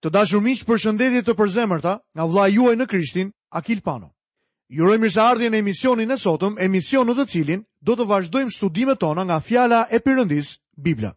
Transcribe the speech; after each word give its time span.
Të 0.00 0.08
dashur 0.16 0.40
miq, 0.40 0.62
përshëndetje 0.64 1.20
të 1.28 1.32
përzemërta 1.38 1.90
nga 2.16 2.24
vlla 2.26 2.46
juaj 2.48 2.76
në 2.80 2.86
Krishtin, 2.88 3.30
Akil 3.52 3.80
Pano. 3.84 4.08
Ju 4.72 4.86
së 4.88 4.96
mirëseardhjen 5.02 5.54
e 5.56 5.60
emisionin 5.60 6.10
e 6.10 6.16
sotëm, 6.22 6.54
emision 6.66 7.04
në 7.10 7.14
të 7.18 7.26
cilin 7.32 7.64
do 7.84 7.96
të 7.98 8.06
vazhdojmë 8.08 8.54
studimet 8.54 9.00
tona 9.02 9.26
nga 9.28 9.36
fjala 9.44 9.82
e 9.92 9.98
Perëndis, 10.00 10.54
Bibla. 10.80 11.10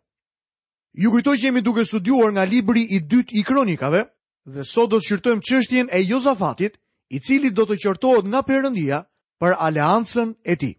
Ju 0.99 1.11
kujtoj 1.13 1.35
që 1.39 1.45
jemi 1.47 1.61
duke 1.63 1.85
studiuar 1.87 2.33
nga 2.35 2.43
libri 2.45 2.83
i 2.95 2.99
dytë 2.99 3.39
i 3.39 3.43
Kronikave 3.47 4.03
dhe 4.51 4.65
sot 4.73 4.89
do 4.91 4.99
të 4.99 5.05
shqyrtojmë 5.07 5.41
çështjen 5.47 5.87
e 5.95 6.03
Jozafatit, 6.09 6.75
i 7.15 7.19
cili 7.19 7.51
do 7.55 7.63
të 7.65 7.77
qortohet 7.85 8.25
nga 8.27 8.41
Perëndia 8.49 8.99
për 9.39 9.55
aleancën 9.67 10.35
e 10.43 10.55
tij. 10.59 10.75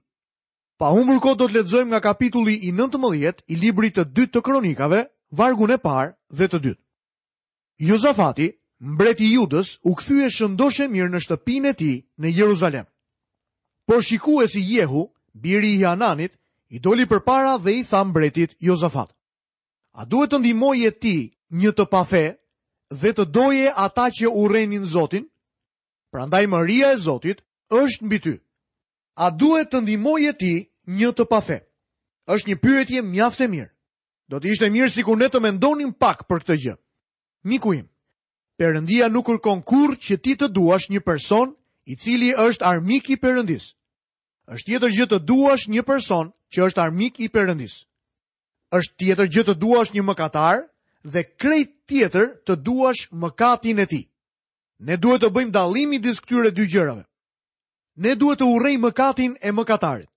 Pa 0.78 0.90
humbur 0.92 1.20
kohë 1.24 1.38
do 1.40 1.48
të 1.48 1.54
lexojmë 1.56 1.90
nga 1.94 2.04
kapitulli 2.10 2.58
i 2.68 2.72
19 2.74 3.40
i 3.48 3.56
librit 3.64 3.96
të 3.96 4.04
dytë 4.16 4.32
të 4.36 4.40
Kronikave, 4.48 5.06
vargun 5.30 5.70
e 5.72 5.78
parë 5.88 6.12
dhe 6.38 6.48
të 6.52 6.58
dytë. 6.68 6.83
Jozafati, 7.80 8.50
mbreti 8.80 9.26
Judës, 9.32 9.78
u 9.82 9.94
kthye 9.98 10.28
shëndoshe 10.30 10.86
mirë 10.92 11.10
në 11.14 11.20
shtëpinë 11.24 11.68
e 11.68 11.74
tij 11.78 11.96
në 12.20 12.30
Jeruzalem. 12.36 12.84
Por 13.86 14.02
shikuesi 14.02 14.60
Jehu, 14.62 15.06
biri 15.34 15.72
i 15.76 15.84
Hananit, 15.84 16.36
i 16.70 16.78
doli 16.78 17.06
përpara 17.06 17.56
dhe 17.58 17.74
i 17.80 17.84
tha 17.84 18.04
mbretit 18.04 18.54
Jozafat. 18.60 19.10
A 19.94 20.04
duhet 20.06 20.30
të 20.32 20.38
ndihmojë 20.42 20.90
ti 21.00 21.16
një 21.54 21.72
të 21.76 21.86
pafe 21.90 22.24
dhe 22.90 23.12
të 23.14 23.24
doje 23.34 23.70
ata 23.74 24.08
që 24.10 24.30
urrenin 24.42 24.84
Zotin? 24.84 25.26
Prandaj 26.12 26.46
Maria 26.46 26.92
e 26.94 26.98
Zotit 26.98 27.42
është 27.80 28.04
mbi 28.06 28.18
ty. 28.24 28.34
A 29.16 29.30
duhet 29.30 29.70
të 29.70 29.80
ndihmojë 29.84 30.32
ti 30.38 30.52
një 30.98 31.10
të 31.16 31.26
pafe? 31.30 31.58
Është 32.26 32.48
një 32.48 32.56
pyetje 32.62 33.02
mjaft 33.02 33.40
e 33.40 33.48
mirë. 33.50 33.70
Do 34.30 34.40
të 34.40 34.50
ishte 34.52 34.70
mirë 34.72 34.90
sikur 34.94 35.16
ne 35.18 35.28
të 35.30 35.42
mendonin 35.42 35.92
pak 35.92 36.24
për 36.28 36.42
këtë 36.42 36.58
gjë 36.64 36.74
miku 37.44 37.72
im. 37.76 37.88
Perëndia 38.58 39.08
nuk 39.12 39.26
kërkon 39.28 39.60
kurrë 39.68 39.98
që 40.04 40.16
ti 40.22 40.32
të 40.38 40.48
duash 40.56 40.88
një 40.92 41.00
person 41.06 41.54
i 41.90 41.94
cili 42.02 42.32
është 42.34 42.64
armik 42.64 43.10
i 43.14 43.16
Perëndis. 43.18 43.66
Është 44.54 44.68
tjetër 44.68 44.90
gjë 44.96 45.06
të 45.10 45.18
duash 45.28 45.64
një 45.74 45.82
person 45.84 46.30
që 46.52 46.58
është 46.68 46.82
armik 46.84 47.18
i 47.24 47.28
Perëndis. 47.34 47.74
Është 48.78 48.96
tjetër 49.00 49.28
gjë 49.34 49.44
të 49.48 49.54
duash 49.62 49.90
një 49.94 50.04
mëkatar 50.08 50.62
dhe 51.12 51.22
krejt 51.40 51.70
tjetër 51.90 52.26
të 52.46 52.54
duash 52.66 53.02
mëkatin 53.22 53.80
e 53.80 53.86
tij. 53.90 54.06
Ne 54.86 54.96
duhet 55.02 55.22
të 55.22 55.30
bëjmë 55.34 55.52
dallim 55.58 55.88
midis 55.92 56.20
këtyre 56.22 56.50
dy 56.56 56.64
gjërave. 56.72 57.04
Ne 58.02 58.12
duhet 58.18 58.38
të 58.40 58.46
urrejmë 58.54 58.84
mëkatin 58.88 59.32
e 59.46 59.50
mëkatarit. 59.52 60.08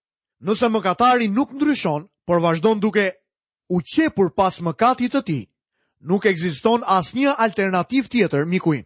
Nëse 0.45 0.69
mëkatari 0.69 1.27
nuk 1.33 1.49
ndryshon, 1.57 2.05
por 2.25 2.39
vazhdon 2.41 2.79
duke 2.79 3.05
u 3.73 3.81
qepur 3.81 4.29
pas 4.37 4.59
mëkatit 4.65 5.11
të 5.13 5.21
tij, 5.27 5.43
nuk 6.05 6.25
ekziston 6.29 6.83
asnjë 6.85 7.33
alternativë 7.37 8.07
tjetër 8.11 8.45
mikuin. 8.45 8.83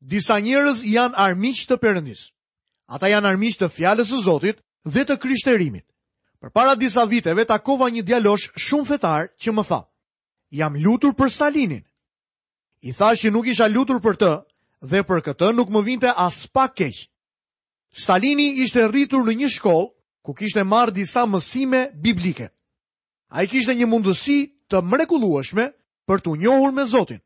Disa 0.00 0.38
njerëz 0.40 0.82
janë 0.84 1.16
armiq 1.16 1.62
të 1.68 1.76
përëndis. 1.80 2.30
Ata 2.90 3.08
janë 3.08 3.28
armiq 3.32 3.56
të 3.60 3.68
fjalës 3.70 4.08
së 4.10 4.20
Zotit 4.26 4.58
dhe 4.84 5.04
të 5.04 5.16
krishterimit. 5.18 5.86
Për 6.40 6.50
para 6.50 6.74
disa 6.76 7.04
viteve 7.08 7.44
takova 7.48 7.88
një 7.90 8.02
djalosh 8.02 8.50
shumë 8.60 8.86
fetar 8.88 9.28
që 9.40 9.52
më 9.54 9.62
tha: 9.68 9.80
"Jam 10.50 10.74
lutur 10.84 11.14
për 11.14 11.30
Stalinin." 11.30 11.84
I 12.82 12.92
tha 12.92 13.14
që 13.16 13.30
nuk 13.32 13.46
isha 13.46 13.68
lutur 13.68 14.00
për 14.04 14.16
të 14.16 14.32
dhe 14.90 15.00
për 15.08 15.20
këtë 15.24 15.48
nuk 15.56 15.68
më 15.72 15.80
vinte 15.84 16.10
as 16.26 16.46
pak 16.52 16.74
keq. 16.74 17.08
Stalini 17.94 18.60
ishte 18.64 18.84
rritur 18.90 19.24
në 19.24 19.32
një 19.40 19.48
shkollë 19.48 19.92
ku 20.22 20.32
kishte 20.34 20.64
marrë 20.64 20.92
disa 20.94 21.24
mësime 21.26 21.90
biblike. 22.04 22.50
A 23.32 23.42
i 23.42 23.46
kishte 23.48 23.74
një 23.74 23.86
mundësi 23.86 24.52
të 24.68 24.82
mrekulueshme, 24.84 25.72
për 26.08 26.20
të 26.20 26.32
njohur 26.40 26.72
me 26.76 26.84
Zotin, 26.90 27.20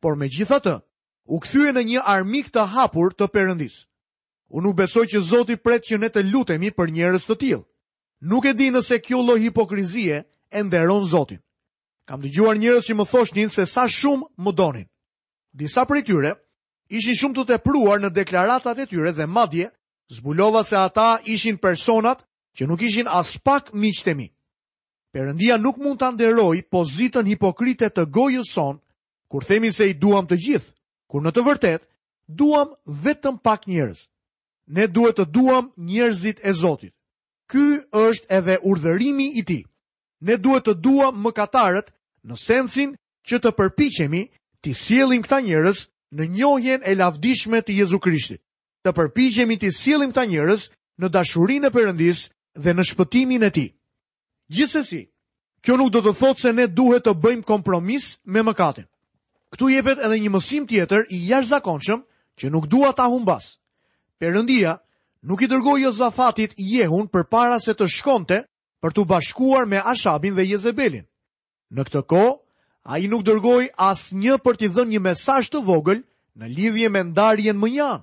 por 0.00 0.16
me 0.16 0.28
gjitha 0.32 0.58
të, 0.64 0.74
u 1.32 1.38
këthyë 1.44 1.72
në 1.76 1.82
një 1.90 2.04
armik 2.16 2.50
të 2.52 2.64
hapur 2.74 3.12
të 3.16 3.28
përëndis. 3.34 3.78
Unë 4.56 4.68
u 4.70 4.72
besoj 4.76 5.06
që 5.12 5.20
Zotin 5.30 5.58
pret 5.64 5.84
që 5.88 5.98
ne 6.00 6.08
të 6.12 6.24
lutemi 6.32 6.70
për 6.76 6.92
njërës 6.96 7.26
të 7.28 7.36
tilë. 7.42 7.62
Nuk 8.30 8.44
e 8.48 8.54
di 8.56 8.70
nëse 8.72 9.00
kjo 9.04 9.20
lo 9.26 9.36
hipokrizie 9.40 10.22
e 10.50 10.60
nderon 10.64 11.04
Zotin. 11.12 11.38
Kam 12.08 12.20
të 12.22 12.32
gjuar 12.34 12.56
njërës 12.60 12.88
që 12.88 12.94
më 12.98 13.06
thoshtin 13.10 13.48
se 13.52 13.64
sa 13.66 13.84
shumë 13.88 14.28
më 14.44 14.52
donin. 14.52 14.86
Disa 15.60 15.84
për 15.88 15.98
i 15.98 16.02
tyre, 16.04 16.32
ishin 16.96 17.16
shumë 17.16 17.34
të 17.38 17.44
tepruar 17.54 18.00
në 18.02 18.10
deklaratat 18.16 18.78
e 18.82 18.86
tyre 18.90 19.12
dhe 19.16 19.26
madje, 19.26 19.70
zbulova 20.16 20.62
se 20.68 20.76
ata 20.76 21.18
ishin 21.34 21.56
personat 21.56 22.24
që 22.56 22.68
nuk 22.68 22.82
ishin 22.84 23.08
as 23.08 23.36
pak 23.44 23.72
miqtë 23.72 24.12
Perëndia 25.14 25.56
nuk 25.62 25.76
mund 25.82 26.00
ta 26.02 26.08
nderoj 26.10 26.58
pozitën 26.74 27.28
hipokrite 27.30 27.86
të 27.94 28.04
gojës 28.16 28.48
son, 28.56 28.80
kur 29.30 29.44
themi 29.46 29.70
se 29.70 29.86
i 29.86 29.94
duam 29.94 30.26
të 30.26 30.36
gjithë, 30.44 30.72
kur 31.10 31.22
në 31.22 31.30
të 31.36 31.44
vërtetë 31.46 31.86
duam 32.40 32.72
vetëm 33.04 33.36
pak 33.46 33.68
njerëz. 33.70 34.00
Ne 34.74 34.88
duhet 34.96 35.20
të 35.20 35.26
duam 35.36 35.68
njerëzit 35.92 36.42
e 36.48 36.52
Zotit. 36.62 36.92
Ky 37.50 37.64
është 38.00 38.26
edhe 38.38 38.56
urdhërimi 38.66 39.28
i 39.38 39.42
Tij. 39.46 39.62
Ne 40.26 40.34
duhet 40.42 40.66
të 40.66 40.74
duam 40.82 41.22
mëkatarët 41.22 41.92
në 42.26 42.34
sensin 42.48 42.96
që 43.28 43.36
të 43.38 43.54
përpiqemi 43.58 44.22
të 44.66 44.74
sjellim 44.82 45.22
këta 45.26 45.38
njerëz 45.46 45.86
në 46.16 46.24
njohjen 46.38 46.80
e 46.90 46.94
lavdishme 46.98 47.62
të 47.62 47.76
Jezu 47.78 48.02
Krishtit. 48.02 48.42
Të 48.82 48.90
përpiqemi 48.98 49.60
të 49.62 49.70
sjellim 49.78 50.10
këta 50.10 50.26
njerëz 50.32 50.66
në 51.00 51.08
dashurinë 51.16 51.70
e 51.70 51.74
Perëndisë 51.76 52.24
dhe 52.62 52.70
në 52.74 52.82
shpëtimin 52.90 53.46
e 53.46 53.50
Tij. 53.56 53.70
Gjithsesi, 54.48 55.06
kjo 55.64 55.76
nuk 55.80 55.90
do 55.92 56.00
të 56.04 56.12
thotë 56.20 56.40
se 56.42 56.52
ne 56.52 56.66
duhet 56.68 57.04
të 57.06 57.14
bëjmë 57.22 57.46
kompromis 57.48 58.16
me 58.26 58.42
mëkatin. 58.44 58.84
Ktu 59.54 59.68
jepet 59.72 60.00
edhe 60.04 60.18
një 60.20 60.30
mësim 60.34 60.66
tjetër 60.68 61.06
i 61.08 61.20
jashtëzakonshëm 61.30 62.00
që 62.38 62.50
nuk 62.52 62.66
dua 62.68 62.92
ta 62.92 63.06
humbas. 63.08 63.56
Perëndia 64.20 64.76
nuk 65.22 65.44
i 65.46 65.48
dërgoi 65.48 65.82
Jozafatit 65.86 66.54
Jehun 66.58 67.08
përpara 67.08 67.60
se 67.62 67.72
të 67.74 67.88
shkonte 67.88 68.42
për 68.84 68.90
të 68.92 69.06
bashkuar 69.08 69.64
me 69.66 69.80
Ashabin 69.80 70.36
dhe 70.36 70.44
Jezebelin. 70.52 71.06
Në 71.72 71.82
këtë 71.88 72.02
kohë, 72.12 72.34
ai 72.84 73.06
nuk 73.08 73.24
dërgoi 73.24 73.70
asnjë 73.80 74.36
për 74.44 74.56
t'i 74.60 74.68
dhënë 74.68 74.92
një 74.92 75.00
mesazh 75.06 75.48
të 75.50 75.64
vogël 75.64 76.02
në 76.36 76.50
lidhje 76.52 76.88
me 76.92 77.02
ndarjen 77.12 77.56
më 77.56 77.68
njëan. 77.72 78.02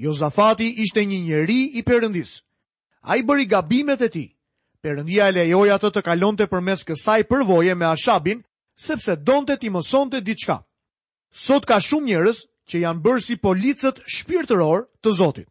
Jozafati 0.00 0.72
ishte 0.86 1.04
një 1.04 1.18
njeri 1.26 1.60
i 1.78 1.82
perëndis. 1.84 2.38
Ai 3.02 3.20
bëri 3.22 3.50
gabimet 3.50 4.00
e 4.00 4.08
tij, 4.08 4.30
Perëndia 4.82 5.28
e 5.30 5.32
lejoi 5.32 5.68
atë 5.72 5.88
të 5.94 6.00
kalonte 6.06 6.46
përmes 6.52 6.80
kësaj 6.86 7.18
përvoje 7.32 7.74
me 7.80 7.86
Ashabin, 7.88 8.40
sepse 8.84 9.14
donte 9.28 9.54
t'i 9.62 9.68
mësonte 9.70 10.18
diçka. 10.28 10.56
Sot 11.42 11.68
ka 11.70 11.76
shumë 11.88 12.08
njerëz 12.10 12.40
që 12.70 12.80
janë 12.84 13.02
bërë 13.04 13.22
si 13.26 13.36
policët 13.44 14.00
shpirtëror 14.14 14.82
të 15.02 15.12
Zotit. 15.20 15.46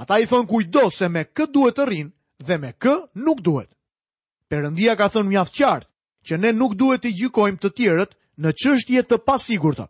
Ata 0.00 0.18
i 0.22 0.24
thon 0.30 0.48
kujdo 0.48 0.86
se 0.98 1.08
me 1.12 1.26
kë 1.36 1.50
duhet 1.52 1.76
të 1.78 1.86
rrin 1.90 2.08
dhe 2.48 2.56
me 2.62 2.70
kë 2.80 2.94
nuk 3.26 3.44
duhet. 3.44 3.68
Perëndia 4.48 4.96
ka 4.96 5.10
thënë 5.12 5.28
mjaft 5.34 5.52
qartë 5.60 5.88
që 6.26 6.34
ne 6.40 6.54
nuk 6.56 6.72
duhet 6.80 7.04
të 7.04 7.12
gjykojmë 7.20 7.60
të 7.60 7.72
tjerët 7.76 8.16
në 8.42 8.54
çështje 8.62 9.02
të 9.04 9.20
pasigurta. 9.28 9.86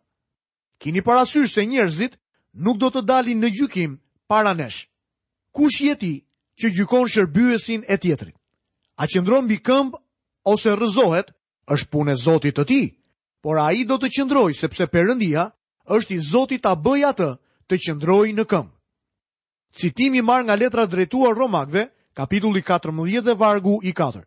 Kini 0.82 1.04
parasysh 1.06 1.54
se 1.54 1.62
njerëzit 1.70 2.18
nuk 2.66 2.82
do 2.82 2.90
të 2.90 3.06
dalin 3.12 3.38
në 3.44 3.52
gjykim 3.60 3.94
para 4.26 4.56
nesh. 4.58 4.80
Kush 5.54 5.86
je 5.86 5.94
ti 6.02 6.12
që 6.58 6.74
gjykon 6.76 7.06
shërbyesin 7.14 7.86
e 7.86 7.96
tjetrit? 8.02 8.36
A 9.00 9.06
qëndron 9.06 9.46
mbi 9.48 9.56
këmbë 9.64 9.96
ose 10.52 10.72
rrëzohet, 10.76 11.30
është 11.74 11.88
punë 11.92 12.12
e 12.12 12.16
Zotit 12.22 12.56
të 12.58 12.64
tij. 12.68 12.84
Por 13.42 13.58
ai 13.58 13.84
do 13.88 13.96
të 13.98 14.08
qëndrojë 14.16 14.56
sepse 14.58 14.86
Perëndia 14.92 15.46
është 15.96 16.14
i 16.16 16.18
Zotit 16.30 16.62
ta 16.64 16.74
bëjë 16.76 17.06
atë 17.12 17.28
të 17.70 17.78
qëndrojë 17.86 18.34
në 18.36 18.44
këmbë. 18.52 18.74
Citimi 19.80 20.20
marr 20.22 20.44
nga 20.44 20.56
letra 20.60 20.84
drejtuar 20.92 21.32
Romakëve, 21.38 21.86
kapitulli 22.18 22.62
14 22.70 23.22
dhe 23.26 23.34
vargu 23.40 23.78
i 23.88 23.92
4. 24.00 24.22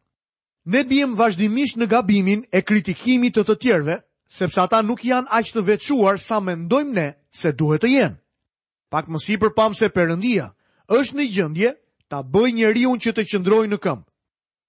Ne 0.73 0.81
bijem 0.89 1.13
vazhdimisht 1.19 1.77
në 1.77 1.85
gabimin 1.91 2.41
e 2.57 2.63
kritikimit 2.65 3.37
të 3.37 3.43
të 3.45 3.55
tjerëve, 3.61 3.99
sepse 4.39 4.61
ata 4.63 4.81
nuk 4.81 5.05
janë 5.05 5.29
aq 5.37 5.53
të 5.53 5.61
veçuar 5.67 6.17
sa 6.25 6.39
mendojmë 6.41 6.93
ne 6.97 7.07
se 7.41 7.53
duhet 7.61 7.85
të 7.85 7.91
jenë. 7.93 8.17
Pak 8.89 9.05
më 9.13 9.19
sipër 9.27 9.53
pam 9.59 9.77
se 9.77 9.91
Perëndia 9.93 10.49
është 10.97 11.17
në 11.19 11.29
gjendje 11.37 11.71
ta 12.09 12.25
bëjë 12.33 12.55
njeriu 12.57 12.97
që 13.05 13.13
të 13.13 13.29
qëndrojë 13.29 13.69
në 13.69 13.77
këmbë 13.85 14.05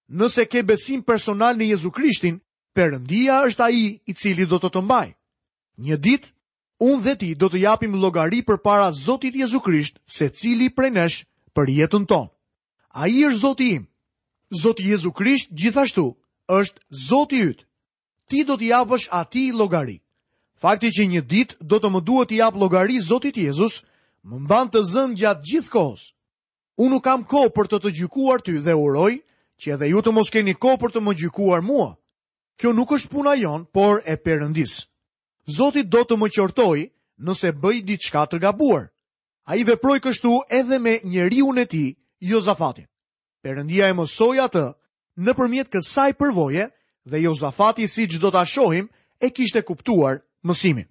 nëse 0.09 0.45
ke 0.47 0.63
besim 0.63 1.03
personal 1.03 1.57
në 1.59 1.71
Jezu 1.73 1.91
Krishtin, 1.91 2.39
përëndia 2.77 3.41
është 3.49 3.63
aji 3.65 3.87
i 4.07 4.15
cili 4.15 4.47
do 4.47 4.59
të 4.61 4.71
të 4.75 4.83
mbaj. 4.85 5.09
Një 5.81 5.97
dit, 5.99 6.25
unë 6.81 7.03
dhe 7.05 7.15
ti 7.19 7.35
do 7.35 7.49
të 7.49 7.59
japim 7.67 7.97
logari 8.01 8.43
për 8.45 8.59
para 8.63 8.93
Zotit 8.93 9.35
Jezu 9.37 9.61
Krisht 9.61 9.99
se 10.07 10.29
cili 10.29 10.71
prej 10.71 10.91
nesh 10.91 11.25
për 11.57 11.71
jetën 11.79 12.05
tonë. 12.07 12.31
Aji 12.95 13.25
është 13.33 13.41
Zoti 13.41 13.69
im. 13.77 13.87
Zoti 14.63 14.85
Jezu 14.91 15.11
Krisht 15.13 15.51
gjithashtu 15.55 16.05
është 16.49 16.81
Zoti 17.09 17.43
ytë. 17.45 17.65
Ti 18.29 18.45
do 18.45 18.55
të 18.57 18.65
japësh 18.75 19.09
ati 19.11 19.53
logari. 19.53 19.99
Fakti 20.61 20.89
që 20.91 21.05
një 21.07 21.21
dit 21.29 21.51
do 21.61 21.79
të 21.79 21.89
më 21.91 22.01
duhet 22.03 22.29
të 22.31 22.35
jap 22.41 22.55
logari 22.57 23.01
Zotit 23.01 23.37
Jezus, 23.37 23.83
më 24.25 24.39
mban 24.45 24.69
të 24.71 24.83
zënë 24.93 25.17
gjatë 25.19 25.45
gjithë 25.51 25.71
kohës. 25.71 26.05
Unë 26.79 26.91
nuk 26.99 27.05
kam 27.05 27.25
kohë 27.25 27.53
për 27.57 27.67
të 27.73 27.79
të 27.81 27.91
gjykuar 28.01 28.41
ty 28.45 28.59
dhe 28.61 28.75
uroj, 28.75 29.13
që 29.63 29.73
edhe 29.77 29.89
ju 29.91 30.01
të 30.03 30.13
mos 30.13 30.31
keni 30.33 30.55
ko 30.55 30.77
për 30.81 30.93
të 30.97 31.01
më 31.03 31.15
gjykuar 31.23 31.63
mua. 31.65 31.95
Kjo 32.61 32.73
nuk 32.73 32.93
është 32.97 33.11
puna 33.13 33.35
jonë, 33.37 33.69
por 33.73 34.01
e 34.05 34.17
përëndis. 34.17 34.85
Zotit 35.57 35.89
do 35.93 36.03
të 36.05 36.17
më 36.17 36.29
qortoj 36.37 36.79
nëse 37.27 37.51
bëj 37.61 37.79
ditë 37.85 38.07
shka 38.09 38.23
të 38.31 38.39
gabuar. 38.43 38.89
A 39.49 39.57
i 39.61 39.65
dhe 39.65 39.77
proj 39.77 40.01
kështu 40.03 40.33
edhe 40.51 40.79
me 40.83 40.99
njeri 41.05 41.43
unë 41.45 41.63
e 41.63 41.67
ti, 41.71 41.85
Jozafati. 42.21 42.87
Përëndia 43.45 43.89
e 43.93 43.97
mësoj 43.97 44.39
atë 44.47 44.65
në 45.23 45.33
përmjet 45.39 45.71
kësaj 45.73 46.13
përvoje 46.19 46.69
dhe 47.07 47.19
Jozafati 47.25 47.89
si 47.89 48.09
që 48.09 48.19
do 48.25 48.31
të 48.33 48.41
ashohim 48.43 48.89
e 49.23 49.31
kishte 49.31 49.63
kuptuar 49.63 50.23
mësimin. 50.45 50.89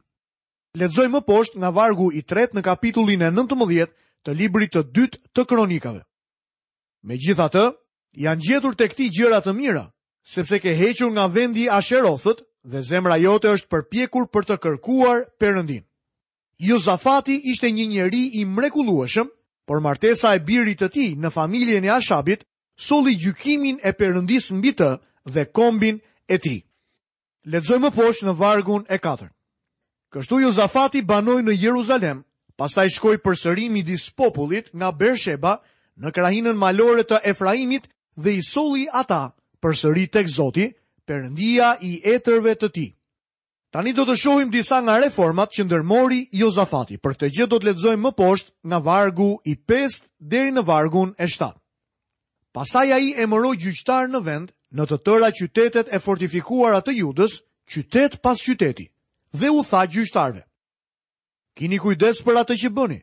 Ledzoj 0.76 1.08
më 1.08 1.22
poshtë 1.26 1.58
nga 1.60 1.70
vargu 1.72 2.12
i 2.14 2.22
tret 2.22 2.54
në 2.54 2.62
kapitullin 2.62 3.22
e 3.26 3.32
19 3.32 3.92
të 4.26 4.32
libri 4.36 4.68
të 4.68 4.86
dytë 4.94 5.20
të 5.36 5.46
kronikave. 5.46 6.02
Me 7.06 7.18
gjitha 7.22 7.50
të, 7.54 7.66
janë 8.16 8.42
gjetur 8.48 8.76
të 8.80 8.88
këti 8.92 9.08
gjëra 9.18 9.42
të 9.46 9.54
mira, 9.54 9.86
sepse 10.24 10.60
ke 10.64 10.74
hequr 10.80 11.12
nga 11.14 11.28
vendi 11.28 11.68
asherothët 11.70 12.42
dhe 12.66 12.82
zemra 12.82 13.18
jote 13.22 13.52
është 13.56 13.70
përpjekur 13.72 14.26
për 14.34 14.44
të 14.50 14.56
kërkuar 14.64 15.26
përëndin. 15.40 15.84
Jozafati 16.58 17.36
ishte 17.52 17.68
një 17.72 17.86
njeri 17.92 18.24
i 18.40 18.46
mrekulueshëm, 18.46 19.28
por 19.68 19.82
martesa 19.84 20.34
e 20.36 20.40
birit 20.48 20.80
të 20.82 20.90
ti 20.94 21.08
në 21.20 21.30
familjen 21.34 21.86
e 21.86 21.90
Ashabit, 21.92 22.44
soli 22.78 23.16
gjykimin 23.20 23.80
e 23.84 23.92
përëndis 23.92 24.52
mbi 24.56 24.72
të 24.78 24.90
dhe 25.34 25.44
kombin 25.56 25.98
e 26.30 26.38
ti. 26.38 26.58
Ledzoj 27.46 27.80
më 27.80 27.92
poshë 27.94 28.26
në 28.26 28.36
vargun 28.40 28.86
e 28.90 28.98
4. 28.98 29.28
Kështu 30.14 30.40
Jozafati 30.46 31.02
banoj 31.04 31.42
në 31.44 31.58
Jeruzalem, 31.60 32.22
pastaj 32.56 32.88
shkoj 32.96 33.18
për 33.26 33.36
sërimi 33.42 33.84
dis 33.84 34.08
popullit 34.18 34.72
nga 34.74 34.90
Bersheba 34.96 35.58
në 36.00 36.12
krahinën 36.16 36.56
malore 36.58 37.04
të 37.04 37.20
Efraimit 37.30 37.90
dhe 38.16 38.34
i 38.38 38.42
soli 38.44 38.88
ata 38.92 39.32
për 39.64 39.76
sëri 39.76 40.08
tek 40.12 40.28
zoti, 40.28 40.70
përëndia 41.08 41.76
i 41.82 42.02
etërve 42.04 42.56
të 42.56 42.70
ti. 42.74 42.88
Tani 43.72 43.92
do 43.94 44.06
të 44.08 44.16
shohim 44.16 44.50
disa 44.52 44.80
nga 44.82 45.00
reformat 45.02 45.52
që 45.52 45.64
ndërmori 45.66 46.30
Jozafati, 46.32 46.98
për 46.98 47.12
këtë 47.14 47.30
gjë 47.36 47.48
do 47.52 47.58
të 47.60 47.66
ledzojmë 47.70 48.04
më 48.04 48.12
poshtë 48.18 48.52
nga 48.70 48.80
vargu 48.88 49.30
i 49.52 49.56
5 49.70 50.02
deri 50.20 50.52
në 50.56 50.64
vargun 50.68 51.12
e 51.20 51.28
7. 51.28 51.52
Pastaj 52.56 52.92
a 52.96 53.00
i 53.04 53.12
e 53.20 53.26
mëroj 53.28 53.56
gjyqtar 53.64 54.08
në 54.08 54.22
vend, 54.24 54.52
në 54.76 54.84
të 54.90 54.98
tëra 55.06 55.30
qytetet 55.40 55.92
e 55.92 56.00
fortifikuara 56.00 56.80
të 56.86 56.96
judës, 57.02 57.42
qytet 57.72 58.22
pas 58.24 58.40
qyteti, 58.46 58.88
dhe 59.40 59.50
u 59.52 59.60
tha 59.68 59.84
gjyqtarve. 59.92 60.46
Kini 61.56 61.78
kujdes 61.84 62.24
për 62.24 62.40
atë 62.44 62.56
që 62.64 62.72
bëni, 62.78 63.00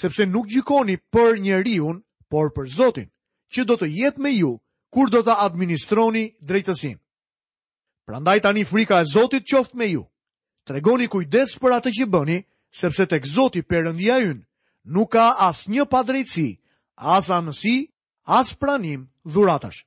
sepse 0.00 0.26
nuk 0.26 0.46
gjykoni 0.50 0.96
për 1.14 1.40
njeriun, 1.42 2.02
por 2.30 2.52
për 2.54 2.70
Zotin 2.76 3.10
që 3.54 3.64
do 3.70 3.76
të 3.78 3.88
jetë 3.94 4.22
me 4.22 4.32
ju 4.34 4.56
kur 4.94 5.10
do 5.10 5.22
të 5.26 5.34
administroni 5.46 6.24
drejtësin. 6.40 6.98
Prandaj 8.06 8.40
tani 8.44 8.64
frika 8.68 9.00
e 9.00 9.08
Zotit 9.08 9.46
qoftë 9.48 9.78
me 9.78 9.88
ju. 9.94 10.04
Tregoni 10.68 11.06
kujdes 11.12 11.54
për 11.60 11.74
atë 11.78 11.92
që 11.98 12.06
bëni, 12.12 12.38
sepse 12.80 13.06
tek 13.06 13.26
Zoti 13.26 13.62
Perëndia 13.62 14.18
ynë 14.28 14.44
nuk 14.94 15.12
ka 15.12 15.30
asnjë 15.48 15.86
padrejtësi, 15.90 16.48
as 17.14 17.30
anësi, 17.32 17.76
as 18.38 18.52
pranim 18.60 19.06
dhuratash. 19.24 19.84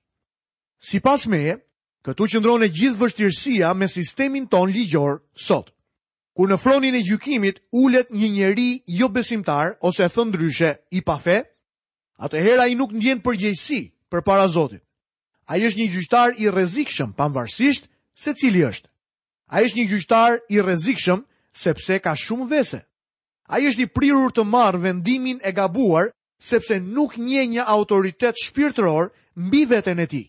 Sipas 0.79 1.27
meje, 1.29 1.57
këtu 2.05 2.27
qëndron 2.33 2.63
e 2.65 2.71
gjithë 2.73 2.99
vështirësia 3.01 3.73
me 3.77 3.87
sistemin 3.89 4.47
ton 4.49 4.69
ligjor 4.73 5.19
sot. 5.33 5.73
Kur 6.37 6.49
në 6.49 6.57
fronin 6.61 6.95
e 6.97 7.01
gjykimit 7.05 7.61
ulet 7.83 8.09
një 8.13 8.29
njeri 8.37 8.69
jo 8.99 9.09
besimtar 9.09 9.75
ose 9.81 10.05
thëndryshe 10.13 10.75
i 10.97 11.01
pafe, 11.01 11.21
fe, 11.23 11.37
hera 12.33 12.63
ai 12.63 12.73
nuk 12.75 12.91
ndjen 12.91 13.21
përgjegjësi 13.21 13.91
për 14.09 14.21
para 14.23 14.47
Zotit. 14.47 14.81
Ai 15.47 15.61
është 15.63 15.79
një 15.79 15.87
gjyqtar 15.93 16.33
i 16.41 16.49
rrezikshëm 16.49 17.13
pavarësisht 17.15 17.87
se 18.15 18.33
cili 18.33 18.63
është. 18.65 18.89
Ai 19.47 19.63
është 19.65 19.77
një 19.77 19.87
gjyqtar 19.91 20.39
i 20.49 20.61
rrezikshëm 20.61 21.23
sepse 21.53 21.99
ka 21.99 22.15
shumë 22.15 22.49
vese. 22.49 22.81
Ai 23.47 23.67
është 23.69 23.81
i 23.85 23.87
prirur 23.87 24.31
të 24.31 24.43
marë 24.43 24.81
vendimin 24.81 25.39
e 25.43 25.51
gabuar 25.53 26.09
sepse 26.39 26.79
nuk 26.79 27.17
njeh 27.17 27.47
një 27.49 27.63
autoritet 27.65 28.35
shpirtëror 28.43 29.13
mbi 29.35 29.65
veten 29.69 29.99
e 29.99 30.07
tij. 30.07 30.27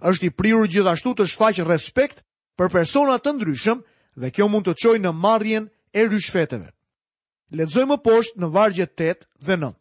Është 0.00 0.26
i 0.26 0.30
prirur 0.30 0.66
gjithashtu 0.68 1.12
të 1.14 1.26
shfaqë 1.28 1.66
respekt 1.68 2.24
për 2.56 2.70
persona 2.72 3.18
të 3.20 3.32
ndryshëm 3.36 3.82
dhe 4.20 4.30
kjo 4.30 4.48
mund 4.48 4.64
të 4.66 4.74
çojë 4.80 5.02
në 5.02 5.12
marrjen 5.12 5.68
e 5.92 6.08
ryshfeteve. 6.08 6.70
më 7.52 7.96
poshtë 8.06 8.40
në 8.40 8.48
vargjet 8.54 8.96
8 8.96 9.26
dhe 9.46 9.56
9. 9.60 9.74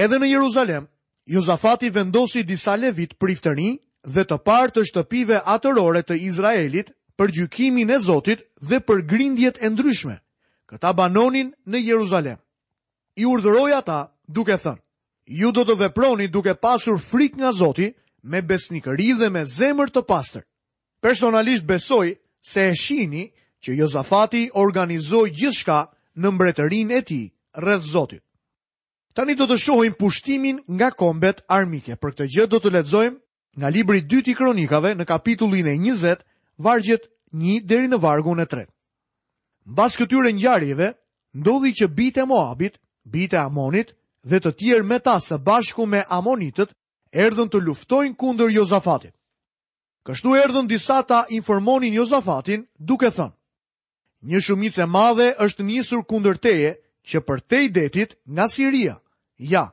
Edhe 0.00 0.16
në 0.16 0.28
Jeruzalem, 0.30 0.86
Jozafati 1.28 1.90
vendosi 1.92 2.40
disa 2.48 2.72
levit 2.80 3.10
priftëri 3.20 3.66
dhe 4.14 4.22
të 4.28 4.38
partë 4.48 4.78
të 4.78 4.84
shtëpive 4.90 5.40
atërore 5.54 6.00
të 6.08 6.16
Izraelit 6.28 6.94
për 7.20 7.34
gjykimin 7.38 7.92
e 7.92 7.98
Zotit 8.04 8.46
dhe 8.70 8.78
për 8.90 9.02
grindjet 9.10 9.60
e 9.60 9.68
ndryshme. 9.74 10.14
Këta 10.70 10.94
banonin 11.00 11.50
në 11.68 11.82
Jeruzalem. 11.88 12.38
I 13.20 13.26
urdhëroi 13.28 13.74
ata 13.80 13.98
duke 14.38 14.56
thënë: 14.62 14.80
Ju 15.40 15.52
do 15.58 15.66
të 15.68 15.76
veproni 15.82 16.30
duke 16.38 16.54
pasur 16.64 16.96
frikë 17.10 17.42
nga 17.42 17.52
Zoti 17.60 17.90
me 18.32 18.40
besnikëri 18.52 19.10
dhe 19.20 19.28
me 19.34 19.44
zemër 19.58 19.92
të 19.92 20.04
pastër. 20.14 20.46
Personalisht 21.04 21.68
besoj 21.74 22.14
se 22.52 22.64
e 22.70 22.72
shihni 22.86 23.26
që 23.60 23.76
Jozafati 23.82 24.46
organizoi 24.64 25.28
gjithçka 25.36 25.82
në 26.20 26.34
mbretërinë 26.34 26.96
e 26.96 27.02
tij 27.10 27.24
rreth 27.64 27.84
Zotit. 27.92 28.24
Tani 29.14 29.34
do 29.34 29.46
të 29.50 29.56
shohim 29.58 29.94
pushtimin 29.98 30.60
nga 30.70 30.90
kombet 30.94 31.42
armike. 31.50 31.96
Për 31.98 32.10
këtë 32.14 32.26
gjë 32.34 32.44
do 32.52 32.60
të 32.62 32.70
lexojmë 32.76 33.60
nga 33.60 33.68
libri 33.74 33.98
i 34.02 34.06
dytë 34.06 34.30
i 34.30 34.34
kronikave 34.38 34.92
në 34.94 35.04
kapitullin 35.08 35.66
e 35.66 35.74
20, 35.82 36.22
vargjet 36.66 37.08
1 37.34 37.66
deri 37.66 37.90
në 37.90 37.98
vargun 38.04 38.40
e 38.40 38.46
3. 38.52 38.66
Mbas 39.66 39.96
këtyre 39.98 40.30
ngjarjeve, 40.32 40.92
ndodhi 41.40 41.72
që 41.78 41.86
bitë 41.98 42.22
e 42.22 42.26
Moabit, 42.30 42.78
bitë 43.12 43.36
e 43.36 43.40
Amonit 43.48 43.90
dhe 44.30 44.38
të 44.40 44.50
tjerë 44.60 44.86
me 44.90 44.98
ta 44.98 45.16
së 45.26 45.38
bashku 45.46 45.86
me 45.90 46.04
Amonitët 46.18 46.70
erdhën 47.24 47.50
të 47.50 47.62
luftojnë 47.66 48.16
kundër 48.20 48.52
Jozafatit. 48.54 49.14
Kështu 50.06 50.36
erdhën 50.42 50.68
disa 50.70 51.02
ta 51.02 51.24
informonin 51.34 51.94
Jozafatin 51.98 52.62
duke 52.78 53.10
thënë: 53.10 53.34
Një 54.30 54.38
shumicë 54.46 54.82
e 54.82 54.86
madhe 54.98 55.28
është 55.46 55.64
nisur 55.70 56.04
kundër 56.10 56.38
teje, 56.46 56.74
që 57.08 57.20
për 57.24 57.40
te 57.48 57.60
i 57.64 57.68
detit 57.68 58.14
nga 58.26 58.48
Siria. 58.48 58.96
Ja, 59.38 59.70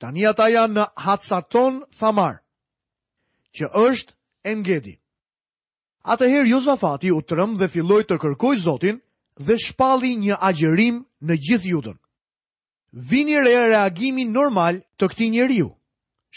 tani 0.00 0.26
ata 0.26 0.48
janë 0.48 0.74
në 0.78 0.84
Hatsaton 1.04 1.82
Thamar, 1.98 2.38
që 3.54 3.68
është 3.68 4.14
Engedi. 4.52 4.96
Atëherë 6.02 6.48
Jozafati 6.50 7.12
u 7.14 7.20
trëm 7.22 7.58
dhe 7.60 7.68
filloj 7.70 8.02
të 8.08 8.16
kërkoj 8.18 8.56
Zotin 8.58 8.96
dhe 9.38 9.58
shpalli 9.62 10.16
një 10.18 10.36
agjerim 10.40 11.02
në 11.22 11.34
gjithë 11.48 11.68
judën. 11.68 11.98
Vini 12.92 13.38
re 13.38 13.54
reagimin 13.70 14.32
normal 14.34 14.80
të 14.98 15.06
këti 15.12 15.28
njeriu. 15.30 15.68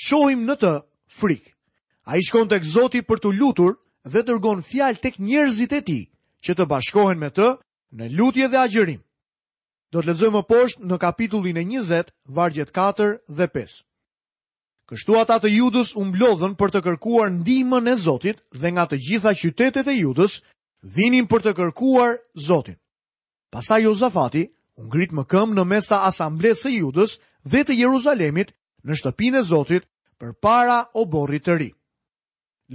Shohim 0.06 0.46
në 0.46 0.56
të 0.62 0.72
frikë. 1.18 1.50
A 2.06 2.18
i 2.18 2.22
shkon 2.22 2.48
të 2.48 2.62
këzoti 2.62 3.02
për 3.02 3.20
të 3.20 3.32
lutur 3.40 3.74
dhe 4.06 4.22
dërgon 4.22 4.62
fjal 4.64 4.96
të 4.96 5.16
kënjërzit 5.16 5.74
e 5.74 5.82
ti 5.82 6.00
që 6.46 6.56
të 6.56 6.68
bashkohen 6.70 7.20
me 7.20 7.32
të 7.34 7.56
në 7.98 8.12
lutje 8.14 8.48
dhe 8.48 8.62
agjerim. 8.62 9.02
Do 9.96 10.02
të 10.04 10.10
lexojmë 10.12 10.36
më 10.36 10.48
poshtë 10.52 10.88
në 10.92 10.96
kapitullin 11.00 11.58
e 11.62 11.62
20, 11.72 12.10
vargjet 12.36 12.72
4 12.76 13.12
dhe 13.38 13.46
5. 13.54 13.76
Kështu 14.92 15.14
ata 15.22 15.38
të 15.40 15.52
Judës 15.54 15.94
u 15.96 16.04
mblodhën 16.10 16.56
për 16.60 16.74
të 16.74 16.82
kërkuar 16.84 17.30
ndihmën 17.32 17.88
e 17.88 17.94
Zotit 18.04 18.42
dhe 18.60 18.72
nga 18.76 18.84
të 18.92 19.00
gjitha 19.06 19.32
qytetet 19.40 19.88
e 19.88 19.96
Judës 19.96 20.34
vinin 20.98 21.30
për 21.32 21.46
të 21.46 21.54
kërkuar 21.60 22.18
Zotin. 22.48 22.76
Pastaj 23.56 23.86
Jozafati 23.86 24.44
u 24.84 24.90
ngrit 24.90 25.16
më 25.16 25.24
këmb 25.32 25.56
në 25.56 25.64
mes 25.72 25.88
të 25.88 26.02
asamblesë 26.12 26.62
së 26.66 26.74
Judës 26.76 27.16
dhe 27.48 27.64
të 27.66 27.80
Jeruzalemit 27.86 28.52
në 28.84 29.00
shtëpinë 29.00 29.40
e 29.40 29.48
Zotit 29.54 29.88
përpara 30.20 30.82
oborrit 31.06 31.48
të 31.48 31.56
ri. 31.62 31.72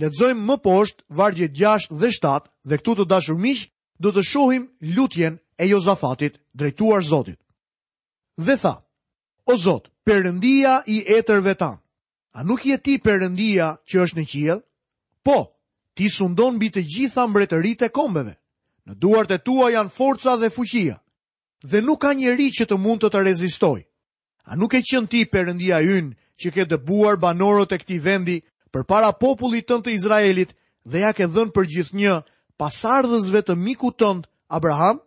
Lexojmë 0.01 0.47
më 0.49 0.57
poshtë 0.65 1.05
vargjet 1.21 1.53
6 1.69 1.93
dhe 2.01 2.15
7 2.17 2.49
dhe 2.73 2.81
këtu 2.81 2.97
të 2.97 3.05
dashur 3.13 3.37
miq 3.45 3.69
do 4.01 4.09
të 4.17 4.25
shohim 4.33 4.71
lutjen 4.97 5.37
e 5.61 5.67
Jozafatit, 5.69 6.41
drejtuar 6.57 7.03
Zotit. 7.03 7.39
Dhe 8.47 8.57
tha, 8.57 8.75
o 9.45 9.57
Zot, 9.57 9.91
përëndia 10.07 10.81
i 10.89 11.03
etërve 11.17 11.53
ta, 11.61 11.73
a 12.33 12.41
nuk 12.47 12.63
je 12.65 12.79
ti 12.81 12.95
përëndia 13.05 13.75
që 13.89 14.01
është 14.05 14.19
në 14.19 14.25
qiel? 14.31 14.63
Po, 15.27 15.37
ti 15.97 16.09
sundon 16.09 16.57
bitë 16.63 16.87
gjitha 16.93 17.27
mbretërit 17.29 17.83
e 17.85 17.91
kombeve, 17.93 18.35
në 18.89 18.97
duart 19.03 19.35
e 19.37 19.39
tua 19.45 19.69
janë 19.75 19.93
forca 19.97 20.39
dhe 20.41 20.49
fuqia, 20.55 20.97
dhe 21.71 21.83
nuk 21.85 22.01
ka 22.01 22.15
njeri 22.17 22.49
që 22.57 22.67
të 22.71 22.81
mund 22.81 23.05
të 23.05 23.11
të 23.13 23.23
rezistoj. 23.27 23.81
A 24.49 24.57
nuk 24.57 24.73
e 24.75 24.81
qënë 24.81 25.11
ti 25.13 25.21
përëndia 25.29 25.83
ynë 25.99 26.17
që 26.41 26.49
ke 26.57 26.65
të 26.73 26.79
buar 26.89 27.21
banorot 27.21 27.75
e 27.77 27.81
këti 27.83 28.01
vendi 28.09 28.39
për 28.73 28.89
para 28.89 29.13
popullit 29.21 29.69
tënë 29.69 29.85
të 29.85 29.95
Izraelit 29.99 30.57
dhe 30.89 31.05
ja 31.05 31.13
ke 31.13 31.29
dhënë 31.29 31.53
për 31.53 31.69
gjithë 31.75 31.97
një 32.01 32.15
pasardhësve 32.57 33.45
të 33.45 33.59
miku 33.67 33.93
tëndë 34.01 34.29
Abraham? 34.57 35.05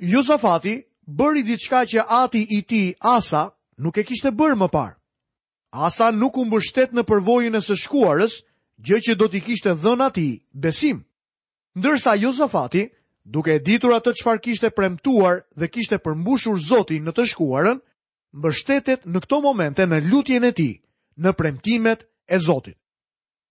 Josafati 0.00 0.74
bëri 1.06 1.42
diçka 1.44 1.82
që 1.84 2.04
ati 2.08 2.40
i 2.56 2.62
tij 2.64 2.94
Asa 3.04 3.50
nuk 3.78 3.98
e 4.00 4.04
kishte 4.08 4.32
bërë 4.32 4.56
më 4.56 4.68
parë. 4.72 4.96
Asa 5.76 6.08
nuk 6.10 6.38
u 6.40 6.44
mbështet 6.48 6.94
në 6.96 7.04
përvojën 7.06 7.56
e 7.56 7.60
së 7.60 7.76
shkuarës, 7.84 8.34
gjë 8.80 8.98
që 9.04 9.12
do 9.20 9.28
t'i 9.28 9.42
kishte 9.44 9.74
dhënë 9.76 10.06
atij 10.08 10.32
besim. 10.56 11.02
Ndërsa 11.76 12.16
Josafati, 12.16 12.86
duke 13.28 13.58
ditur 13.60 13.92
atë 13.98 14.16
çfarë 14.18 14.40
kishte 14.42 14.70
premtuar 14.72 15.44
dhe 15.60 15.68
kishte 15.68 16.00
përmbushur 16.00 16.56
Zoti 16.68 16.96
në 17.04 17.12
të 17.12 17.28
shkuarën, 17.34 17.78
mbështetet 18.40 19.04
në 19.04 19.18
këto 19.20 19.42
momente 19.44 19.84
në 19.86 20.00
lutjen 20.08 20.48
e 20.48 20.52
tij, 20.56 20.80
në 21.20 21.30
premtimet 21.36 22.06
e 22.26 22.40
Zotit. 22.40 22.78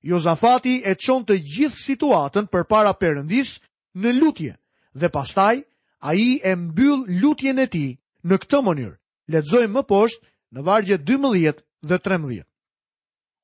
Josafati 0.01 0.81
e 0.85 0.95
çon 0.97 1.21
të 1.27 1.37
gjithë 1.45 1.77
situatën 1.85 2.47
përpara 2.49 2.95
Perëndis 2.97 3.59
në 4.01 4.11
lutje 4.17 4.55
dhe 4.99 5.09
pastaj 5.13 5.61
a 5.99 6.13
i 6.13 6.39
e 6.43 6.55
mbyll 6.55 7.03
lutjen 7.21 7.59
e 7.63 7.67
ti 7.67 7.87
në 8.23 8.37
këtë 8.41 8.59
mënyrë. 8.67 8.95
Letëzojmë 9.33 9.75
më 9.77 9.83
poshtë 9.89 10.25
në 10.55 10.63
vargje 10.67 10.97
12 11.07 11.59
dhe 11.89 11.97
13. 12.05 12.45